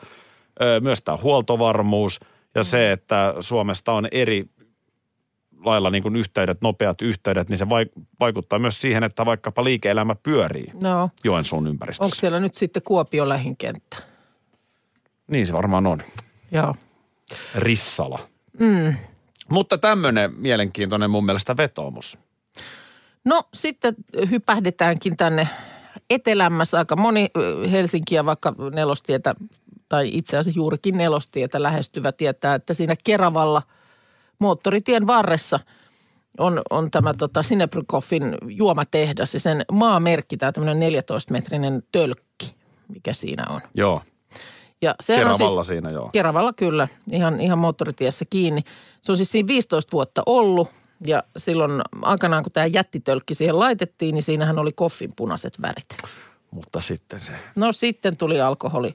ö, 0.63 0.81
myös 0.81 1.03
tämä 1.03 1.19
huoltovarmuus 1.23 2.21
ja 2.55 2.61
Mm. 2.63 2.65
se, 2.65 2.93
että 2.93 3.35
Suomesta 3.41 3.93
on 3.93 4.09
eri 4.11 4.45
lailla 5.65 5.91
niin 5.91 6.03
kuin 6.03 6.17
yhteydet, 6.17 6.59
nopeat 6.63 7.03
yhteydet, 7.03 7.49
niin 7.49 7.59
se 7.59 7.65
vaik- 7.65 8.03
vaikuttaa 8.21 8.59
myös 8.59 8.81
siihen, 8.81 9.05
että 9.05 9.27
vaikkapa 9.27 9.65
liike-elämä 9.65 10.15
pyörii 10.23 10.71
No, 10.81 11.11
Joensuun 11.25 11.67
ympäristössä. 11.67 12.05
onko 12.05 12.15
siellä 12.15 12.41
nyt 12.41 12.55
sitten 12.55 12.83
Kuopio 12.83 13.29
lähinkenttä? 13.29 13.97
Niin 15.31 15.47
se 15.47 15.53
varmaan 15.53 15.87
on. 15.87 16.03
Joo. 16.53 16.75
Rissala. 17.55 18.19
Mm. 18.59 18.95
Mutta 19.51 19.79
tämmöinen 19.79 20.35
mielenkiintoinen 20.37 21.11
mun 21.11 21.27
mielestä 21.27 21.57
vetoomus. 21.57 22.19
No 23.25 23.43
sitten 23.55 23.95
hypähdetäänkin 24.31 25.17
tänne 25.17 25.49
etelämmässä. 26.11 26.79
Aika 26.79 26.97
moni 26.97 27.31
Helsinkiä 27.71 28.25
vaikka 28.25 28.55
nelostietä 28.75 29.35
tai 29.89 30.11
itse 30.13 30.37
asiassa 30.37 30.59
juurikin 30.59 30.97
nelostietä 30.97 31.63
lähestyvä 31.63 32.13
tietää, 32.13 32.55
että 32.55 32.75
siinä 32.75 32.95
Keravalla 33.05 33.63
moottoritien 34.39 35.07
varressa 35.07 35.61
on, 36.39 36.63
on 36.71 36.91
tämä 36.91 37.15
tota 37.15 37.43
Sinebrykoffin 37.43 38.35
juomatehdas 38.49 39.35
ja 39.35 39.41
sen 39.41 39.65
maamerkki, 39.73 40.37
tämä 40.37 40.53
tämmöinen 40.53 40.93
14-metrinen 40.93 41.83
tölkki, 41.93 42.55
mikä 42.89 43.13
siinä 43.13 43.45
on. 43.49 43.61
Joo. 43.75 44.03
Ja 44.83 44.95
sehän 45.01 45.27
on 45.27 45.39
Keravalla 45.39 45.63
siis, 45.63 45.69
siinä, 45.69 45.89
joo. 45.93 46.11
Keravalla 46.13 46.53
kyllä, 46.53 46.89
ihan, 47.13 47.41
ihan 47.41 47.59
moottoritiessä 47.59 48.25
kiinni. 48.31 48.63
Se 49.03 49.13
on 49.13 49.17
siis 49.17 49.33
siinä 49.33 49.47
15 49.47 49.93
vuotta 49.93 50.23
ollut 50.27 50.71
ja 51.07 51.23
silloin 51.37 51.83
aikanaan 52.03 52.43
kun 52.43 52.53
tämä 52.53 52.67
jättitölkki 52.67 53.35
siihen 53.35 53.59
laitettiin, 53.59 54.15
niin 54.15 54.23
siinähän 54.23 54.59
oli 54.59 54.73
koffin 54.73 55.13
punaiset 55.17 55.63
värit. 55.63 55.97
Mutta 56.51 56.81
sitten 56.81 57.21
se. 57.21 57.33
No 57.57 57.73
sitten 57.73 58.17
tuli 58.17 58.41
alkoholi, 58.41 58.95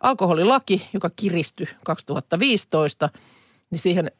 alkoholilaki, 0.00 0.88
joka 0.92 1.10
kiristyi 1.16 1.68
2015, 1.84 3.10
niin 3.70 3.78
siihen 3.78 4.10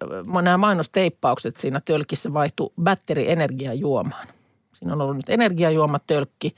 nämä 0.42 0.58
mainosteippaukset 0.58 1.56
siinä 1.56 1.80
tölkissä 1.84 2.32
vaihtu 2.34 2.72
batterienergiajuomaan. 2.82 4.28
Siinä 4.74 4.92
on 4.92 5.00
ollut 5.00 5.16
nyt 5.16 5.30
energiajuomatölkki, 5.30 6.54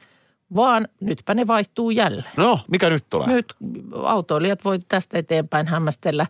vaan 0.55 0.89
nytpä 1.01 1.35
ne 1.35 1.47
vaihtuu 1.47 1.91
jälleen. 1.91 2.33
No, 2.37 2.61
mikä 2.71 2.91
nyt 2.91 3.05
tulee? 3.11 3.29
Nyt 3.29 3.55
autoilijat 4.03 4.65
voi 4.65 4.79
tästä 4.89 5.19
eteenpäin 5.19 5.67
hämmästellä 5.67 6.27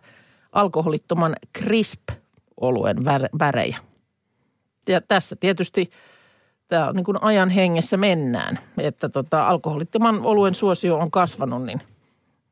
alkoholittoman 0.51 1.35
crisp-oluen 1.57 2.97
vär- 2.97 3.39
värejä. 3.39 3.77
Ja 4.87 5.01
tässä 5.01 5.35
tietysti 5.35 5.89
tämä 6.67 6.87
on 6.87 6.95
niin 6.95 7.05
kuin 7.05 7.23
ajan 7.23 7.49
hengessä 7.49 7.97
mennään, 7.97 8.59
että 8.77 9.09
tota, 9.09 9.47
alkoholittoman 9.47 10.21
oluen 10.21 10.55
suosio 10.55 10.97
on 10.97 11.11
kasvanut, 11.11 11.63
niin 11.63 11.81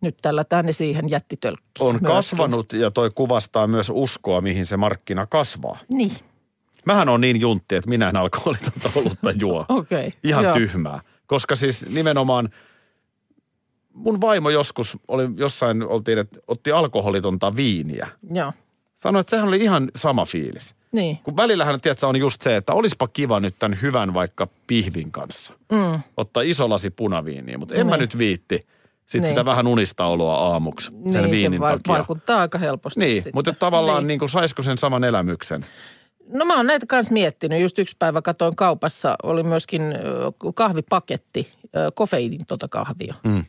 nyt 0.02 0.17
tällä 0.21 0.43
tänne 0.43 0.73
siihen 0.73 1.10
jättitölkki. 1.10 1.63
On 1.80 1.91
myöskin. 1.91 2.08
kasvanut 2.08 2.73
ja 2.73 2.91
toi 2.91 3.10
kuvastaa 3.15 3.67
myös 3.67 3.91
uskoa, 3.93 4.41
mihin 4.41 4.65
se 4.65 4.78
markkina 4.78 5.26
kasvaa. 5.26 5.78
Niin, 5.89 6.12
Mähän 6.86 7.10
on 7.10 7.21
niin 7.21 7.41
juntti, 7.41 7.76
että 7.76 7.89
minä 7.89 8.10
en 8.10 8.15
alkoholitonta 8.15 8.89
olutta 8.95 9.32
juo. 9.32 9.65
okei. 9.69 10.08
Okay. 10.08 10.19
Ihan 10.23 10.43
Joo. 10.43 10.54
tyhmää. 10.54 11.02
Koska 11.27 11.55
siis 11.55 11.89
nimenomaan 11.93 12.49
mun 13.93 14.21
vaimo 14.21 14.49
joskus 14.49 14.97
oli 15.07 15.23
jossain, 15.38 15.83
oltiin, 15.83 16.17
että 16.17 16.39
otti 16.47 16.71
alkoholitonta 16.71 17.55
viiniä. 17.55 18.07
Joo, 18.33 18.53
Sanoi, 18.95 19.19
että 19.19 19.29
sehän 19.29 19.47
oli 19.47 19.57
ihan 19.63 19.91
sama 19.95 20.25
fiilis. 20.25 20.75
niin. 20.91 21.17
Kun 21.23 21.38
välillähän, 21.38 21.81
tiedätkö, 21.81 22.07
on 22.07 22.15
just 22.15 22.41
se, 22.41 22.55
että 22.55 22.73
olispa 22.73 23.07
kiva 23.07 23.39
nyt 23.39 23.55
tämän 23.59 23.77
hyvän 23.81 24.13
vaikka 24.13 24.47
pihvin 24.67 25.12
kanssa. 25.12 25.53
Mm. 25.71 25.99
Ottaa 26.17 26.43
iso 26.43 26.69
lasi 26.69 26.89
punaviiniä, 26.89 27.57
mutta 27.57 27.75
en 27.75 27.86
mä 27.88 27.91
Niin. 27.91 28.01
nyt 28.01 28.17
viitti. 28.17 28.59
Sitten 29.05 29.21
Niin. 29.21 29.29
sitä 29.29 29.45
vähän 29.45 29.67
unista 29.67 30.05
oloa 30.05 30.36
aamuksi 30.38 30.86
sen 31.12 31.21
niin, 31.21 31.31
viinin 31.31 31.57
se 31.57 31.59
va- 31.59 31.71
takia. 31.71 31.93
vaikuttaa 31.93 32.39
aika 32.41 32.57
helposti 32.57 32.99
Niin, 32.99 33.15
sitten. 33.15 33.31
mutta 33.36 33.53
tavallaan 33.53 34.03
Niin. 34.03 34.07
niin. 34.07 34.19
niin 34.19 34.29
saisiko 34.29 34.62
sen 34.62 34.77
saman 34.77 35.03
elämyksen? 35.03 35.65
No 36.27 36.45
mä 36.45 36.55
oon 36.57 36.67
näitä 36.67 36.86
kanssa 36.86 37.13
miettinyt. 37.13 37.62
Just 37.62 37.79
yksi 37.79 37.95
päivä 37.99 38.21
katoin 38.21 38.55
kaupassa, 38.55 39.15
oli 39.23 39.43
myöskin 39.43 39.81
kahvipaketti, 40.55 41.53
ö, 41.75 41.91
kofeiinitonta 41.95 42.67
kahvia. 42.67 43.13
Mm. 43.23 43.45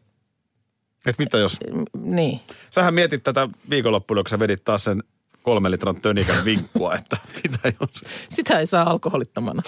Et 1.07 1.19
mitä 1.19 1.39
jos... 1.39 1.57
Niin. 1.97 2.41
Sähän 2.71 2.95
mietit 2.95 3.23
tätä 3.23 3.49
viikonloppuna, 3.71 4.23
kun 4.23 4.29
sä 4.29 4.39
vedit 4.39 4.65
taas 4.65 4.85
sen 4.85 5.03
kolmen 5.43 5.73
litran 5.73 6.01
tönikän 6.01 6.45
vinkkua, 6.45 6.95
että 6.95 7.17
mitä 7.43 7.59
jos... 7.81 7.91
Sitä 8.29 8.59
ei 8.59 8.67
saa 8.67 8.91
alkoholittomana. 8.91 9.63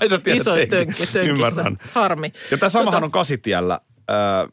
Ai 0.00 0.08
sä 0.08 0.18
tiedät 0.18 0.68
tönki. 0.70 1.02
Ymmärrän. 1.28 1.78
Harmi. 1.92 2.32
Ja 2.50 2.58
tämä 2.58 2.70
samahan 2.70 3.02
Tota- 3.02 3.04
on 3.04 3.10
Kasitiellä, 3.10 3.80
ää, 4.08 4.48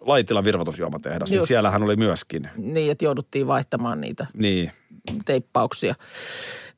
Laitilan 0.00 0.44
virvoitusjuomatehdas, 0.44 1.30
niin 1.30 1.36
Just. 1.36 1.48
siellähän 1.48 1.82
oli 1.82 1.96
myöskin. 1.96 2.50
Niin, 2.56 2.92
että 2.92 3.04
jouduttiin 3.04 3.46
vaihtamaan 3.46 4.00
niitä 4.00 4.26
Niin. 4.34 4.72
teippauksia. 5.24 5.94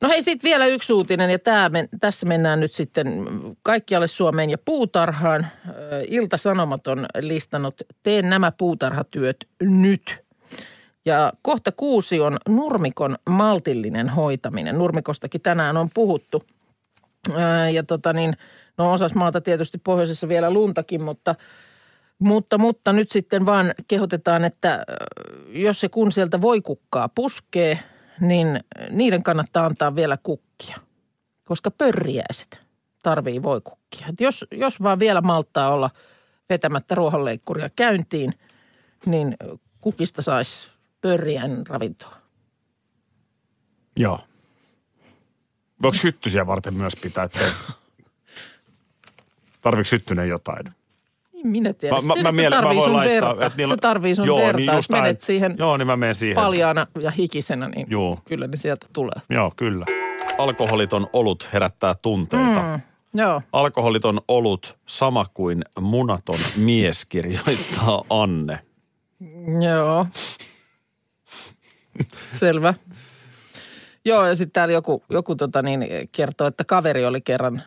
No 0.01 0.09
hei, 0.09 0.23
sitten 0.23 0.49
vielä 0.49 0.65
yksi 0.65 0.93
uutinen 0.93 1.29
ja 1.29 1.39
tää 1.39 1.69
men, 1.69 1.89
tässä 1.99 2.25
mennään 2.25 2.59
nyt 2.59 2.73
sitten 2.73 3.25
kaikkialle 3.63 4.07
Suomeen 4.07 4.49
ja 4.49 4.57
puutarhaan. 4.57 5.47
Ilta-Sanomat 6.07 6.87
on 6.87 7.05
listannut, 7.19 7.81
teen 8.03 8.29
nämä 8.29 8.51
puutarhatyöt 8.51 9.47
nyt. 9.61 10.17
Ja 11.05 11.33
kohta 11.41 11.71
kuusi 11.71 12.19
on 12.19 12.37
nurmikon 12.49 13.15
maltillinen 13.29 14.09
hoitaminen. 14.09 14.77
Nurmikostakin 14.77 15.41
tänään 15.41 15.77
on 15.77 15.89
puhuttu. 15.93 16.43
Ja 17.73 17.83
tota 17.83 18.13
niin, 18.13 18.37
no 18.77 18.93
osas 18.93 19.15
maata 19.15 19.41
tietysti 19.41 19.77
pohjoisessa 19.77 20.27
vielä 20.27 20.51
luntakin, 20.51 21.03
mutta 21.03 21.35
mutta, 22.19 22.57
mutta 22.57 22.93
nyt 22.93 23.11
sitten 23.11 23.45
vaan 23.45 23.73
kehotetaan, 23.87 24.45
että 24.45 24.85
jos 25.47 25.79
se 25.79 25.89
kun 25.89 26.11
sieltä 26.11 26.41
voi 26.41 26.61
kukkaa 26.61 27.09
puskee, 27.09 27.79
niin 28.19 28.59
niiden 28.89 29.23
kannattaa 29.23 29.65
antaa 29.65 29.95
vielä 29.95 30.17
kukkia, 30.23 30.77
koska 31.45 31.71
pörriäiset 31.71 32.61
tarvii 33.03 33.43
voikukkia. 33.43 34.07
Et 34.07 34.21
jos, 34.21 34.45
jos 34.51 34.83
vaan 34.83 34.99
vielä 34.99 35.21
malttaa 35.21 35.73
olla 35.73 35.89
vetämättä 36.49 36.95
ruohonleikkuria 36.95 37.69
käyntiin, 37.75 38.33
niin 39.05 39.37
kukista 39.81 40.21
saisi 40.21 40.67
pörriäinen 41.01 41.67
ravintoa. 41.67 42.17
Joo. 43.97 44.19
Voiko 45.81 45.97
hyttysiä 46.03 46.47
varten 46.47 46.73
myös 46.73 46.93
pitää, 47.01 47.23
että 47.23 47.39
tarvitsetko 49.61 49.95
hyttynen 49.95 50.29
jotain? 50.29 50.75
Minä 51.45 51.73
tiedän. 51.73 52.05
Mä- 52.05 52.15
mä- 52.15 52.21
mä 52.21 52.31
se 52.31 52.35
miele- 52.35 52.55
mä 52.55 52.61
tarvii 52.61 52.77
voin 52.77 52.89
sun 52.89 52.95
laittaa, 52.97 53.29
verta. 53.29 53.45
että 53.45 53.57
niillä- 53.57 53.73
Se 53.75 53.81
tarvii 53.81 54.15
sun 54.15 54.25
Joo, 54.27 54.37
verta. 54.39 54.57
niin 54.57 54.73
Jos 54.73 54.89
menet 54.89 55.21
siihen 55.21 55.55
Joo, 55.57 55.77
niin 55.77 55.87
mä 55.87 55.95
menen 55.97 56.15
siihen. 56.15 56.35
paljaana 56.35 56.87
ja 56.99 57.11
hikisenä, 57.11 57.67
niin 57.69 57.87
Joo. 57.89 58.19
kyllä 58.25 58.47
ne 58.47 58.57
sieltä 58.57 58.87
tulee. 58.93 59.21
Joo, 59.29 59.51
kyllä. 59.55 59.85
Alkoholiton 60.37 61.07
olut 61.13 61.49
herättää 61.53 61.95
tunteita. 62.01 62.61
Mm, 63.13 63.19
joo. 63.21 63.41
Alkoholiton 63.53 64.21
olut 64.27 64.77
sama 64.85 65.25
kuin 65.33 65.61
munaton 65.81 66.39
mies 66.57 67.05
kirjoittaa 67.05 68.03
Anne. 68.23 68.59
Joo. 69.65 70.05
Selvä. 72.33 72.73
Joo, 74.05 74.25
ja 74.27 74.35
sitten 74.35 74.51
täällä 74.53 74.73
joku, 74.73 75.03
joku 75.09 75.35
tota 75.35 75.61
niin, 75.61 75.87
kertoo, 76.11 76.47
että 76.47 76.63
kaveri 76.65 77.05
oli 77.05 77.21
kerran 77.21 77.61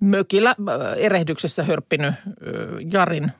mökillä 0.00 0.50
äh, 0.50 0.56
erehdyksessä 0.96 1.64
hörppinyt 1.64 2.14
äh, 2.14 2.14
Jarin 2.92 3.24
äh, 3.24 3.32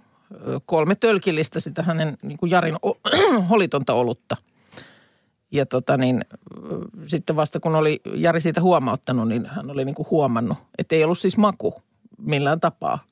kolme 0.66 0.94
tölkillistä 0.94 1.61
sitä 1.61 1.83
hänen 1.83 2.18
niin 2.23 2.38
kuin 2.38 2.51
Jarin 2.51 2.77
holitonta 3.51 3.94
olutta. 3.94 4.37
Ja 5.53 5.66
tota 5.66 5.96
niin, 5.96 6.25
sitten 7.07 7.37
vasta 7.37 7.61
kun 7.61 7.75
oli 7.75 8.01
Jari 8.14 8.40
siitä 8.40 8.61
huomauttanut, 8.61 9.29
niin 9.29 9.46
hän 9.46 9.70
oli 9.70 9.85
niin 9.85 9.94
kuin 9.94 10.07
huomannut, 10.11 10.59
että 10.79 10.94
ei 10.94 11.05
ollut 11.05 11.18
siis 11.18 11.37
maku 11.37 11.83
millään 12.18 12.61
tapaa 12.61 13.05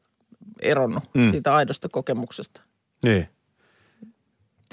eronnut 0.61 1.05
mm. 1.15 1.31
siitä 1.31 1.55
aidosta 1.55 1.89
kokemuksesta 1.89 2.61
Niin. 3.05 3.29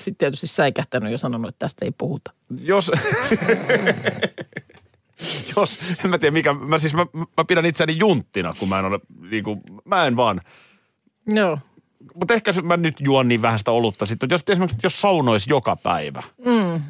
sitten 0.02 0.18
tietysti 0.18 0.48
säikähtänyt 0.48 1.12
ja 1.12 1.18
sanonut, 1.18 1.50
että 1.50 1.60
tästä 1.60 1.86
ei 1.86 1.92
puhuta. 1.98 2.32
Jos, 2.60 2.92
jos, 5.58 5.80
en 6.04 6.10
mä 6.10 6.18
tiedä 6.18 6.32
mikä, 6.34 6.54
mä 6.54 6.78
siis 6.78 6.94
mä, 6.94 7.06
mä 7.14 7.46
pidän 7.48 7.66
itseäni 7.66 7.96
junttina, 8.00 8.54
kun 8.60 8.70
mä 8.70 8.80
en 8.80 8.86
ole, 8.86 9.00
niin 9.32 9.44
kuin, 9.44 9.62
mä 9.86 10.06
en 10.06 10.16
vaan. 10.16 10.42
Joo. 11.28 11.60
Mutta 12.16 12.34
ehkä 12.34 12.54
se- 12.54 12.62
mä 12.62 12.78
nyt 12.78 12.96
juon 13.00 13.28
niin 13.28 13.42
vähän 13.42 13.60
sitä 13.60 13.72
olutta 13.72 14.06
sitten. 14.06 14.30
Jos 14.32 14.44
esimerkiksi 14.50 14.80
jos 14.84 15.02
saunoisi 15.02 15.50
joka 15.50 15.76
päivä. 15.76 16.24
Mm. 16.46 16.82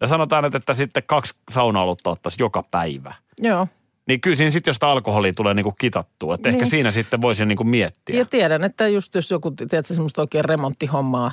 Ja 0.00 0.06
sanotaan, 0.06 0.44
että, 0.44 0.58
että 0.58 0.74
sitten 0.74 1.02
kaksi 1.06 1.34
saunaolutta 1.50 2.10
ottaisi 2.10 2.42
joka 2.42 2.62
päivä. 2.70 3.14
Joo. 3.38 3.68
Niin 4.08 4.20
kyllä 4.20 4.36
siinä 4.36 4.50
sitten, 4.50 4.70
jos 4.70 4.76
sitä 4.76 4.88
alkoholia 4.88 5.32
tulee 5.32 5.54
niin 5.54 5.64
kuin 5.64 5.74
kitattua. 5.80 6.34
Että 6.34 6.48
ehkä 6.48 6.60
Niin. 6.62 6.70
siinä 6.70 6.90
sitten 6.90 7.22
voisi 7.22 7.46
niin 7.46 7.56
kuin 7.56 7.68
miettiä. 7.68 8.18
Ja 8.18 8.24
tiedän, 8.24 8.64
että 8.64 8.88
just 8.88 9.14
jos 9.14 9.30
joku, 9.30 9.50
tiedätkö, 9.50 9.94
semmoista 9.94 10.20
oikein 10.22 10.44
remonttihommaa 10.44 11.32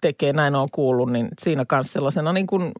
tekee, 0.00 0.32
näin 0.32 0.54
on 0.54 0.68
kuullut, 0.72 1.12
niin 1.12 1.28
siinä 1.38 1.64
kanssa 1.64 1.92
sellaisena 1.92 2.32
niin 2.32 2.46
kuin 2.46 2.72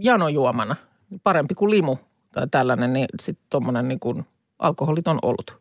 janojuomana, 0.00 0.76
parempi 1.22 1.54
kuin 1.54 1.70
limu 1.70 1.96
tai 2.32 2.46
tällainen, 2.50 2.92
niin 2.92 3.06
sitten 3.22 3.46
tuommoinen 3.50 3.88
niin 3.88 4.00
kuin 4.00 4.26
alkoholiton 4.58 5.18
olut. 5.22 5.58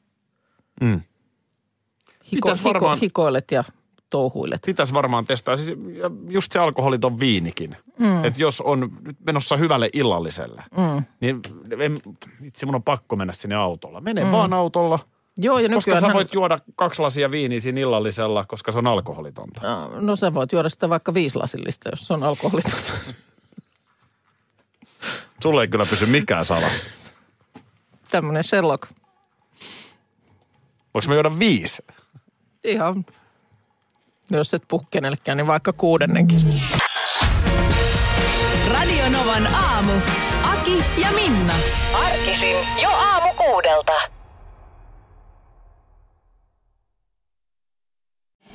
Mm. 0.81 1.01
Hiko, 2.31 2.47
Pitäis 2.47 2.59
hiko, 2.59 2.69
varmaan- 2.73 2.99
hikoilet 2.99 3.51
ja 3.51 3.63
touhuilet. 4.09 4.61
Pitäisi 4.65 4.93
varmaan 4.93 5.25
testaa. 5.25 5.57
Siis, 5.57 5.77
just 6.29 6.51
se 6.51 6.59
alkoholiton 6.59 7.19
viinikin. 7.19 7.77
Mm. 7.99 8.23
Että 8.25 8.41
jos 8.41 8.61
on 8.61 8.79
nyt 9.05 9.17
menossa 9.25 9.57
hyvälle 9.57 9.89
illalliselle, 9.93 10.63
Mm. 10.77 11.03
niin 11.19 11.39
en, 11.79 11.97
itse 12.43 12.65
mun 12.65 12.75
on 12.75 12.83
pakko 12.83 13.15
mennä 13.15 13.33
sinne 13.33 13.55
autolla. 13.55 14.01
Mene 14.01 14.23
mm. 14.23 14.31
vaan 14.31 14.53
autolla, 14.53 14.99
Joo, 15.37 15.59
ja 15.59 15.69
koska 15.69 15.91
nykyään... 15.91 16.11
sä 16.11 16.13
voit 16.17 16.33
juoda 16.33 16.59
kaksi 16.75 17.01
lasia 17.01 17.31
viiniä 17.31 17.59
siinä 17.59 17.81
illallisella, 17.81 18.45
koska 18.45 18.71
se 18.71 18.77
on 18.77 18.87
alkoholitonta. 18.87 19.61
No 20.01 20.15
sä 20.15 20.33
voit 20.33 20.51
juoda 20.51 20.69
sitä 20.69 20.89
vaikka 20.89 21.13
viisilasillista, 21.13 21.89
jos 21.89 22.07
se 22.07 22.13
on 22.13 22.23
alkoholitonta. 22.23 22.93
Sulle 25.43 25.61
ei 25.61 25.67
kyllä 25.67 25.85
pysy 25.85 26.05
mikään 26.05 26.45
salassa. 26.45 26.89
Tämmöinen 28.09 28.43
Sherlock. 28.43 28.91
Voinko 30.93 31.07
mä 31.07 31.13
juoda 31.13 31.39
viisi? 31.39 31.85
Ihan, 32.63 33.03
jos 34.31 34.53
et 34.53 34.63
puhu 34.67 34.87
kenellekään, 34.91 35.37
niin 35.37 35.47
vaikka 35.47 35.73
kuudennenkin. 35.73 36.39
Radio 38.73 39.09
Novan 39.09 39.47
aamu. 39.47 39.91
Aki 40.43 40.83
ja 40.97 41.11
Minna. 41.11 41.53
Arkisin 41.93 42.57
jo 42.81 42.89
aamu 42.89 43.33
kuudelta. 43.33 43.93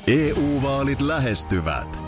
EU-vaalit 0.07 1.01
lähestyvät. 1.01 2.08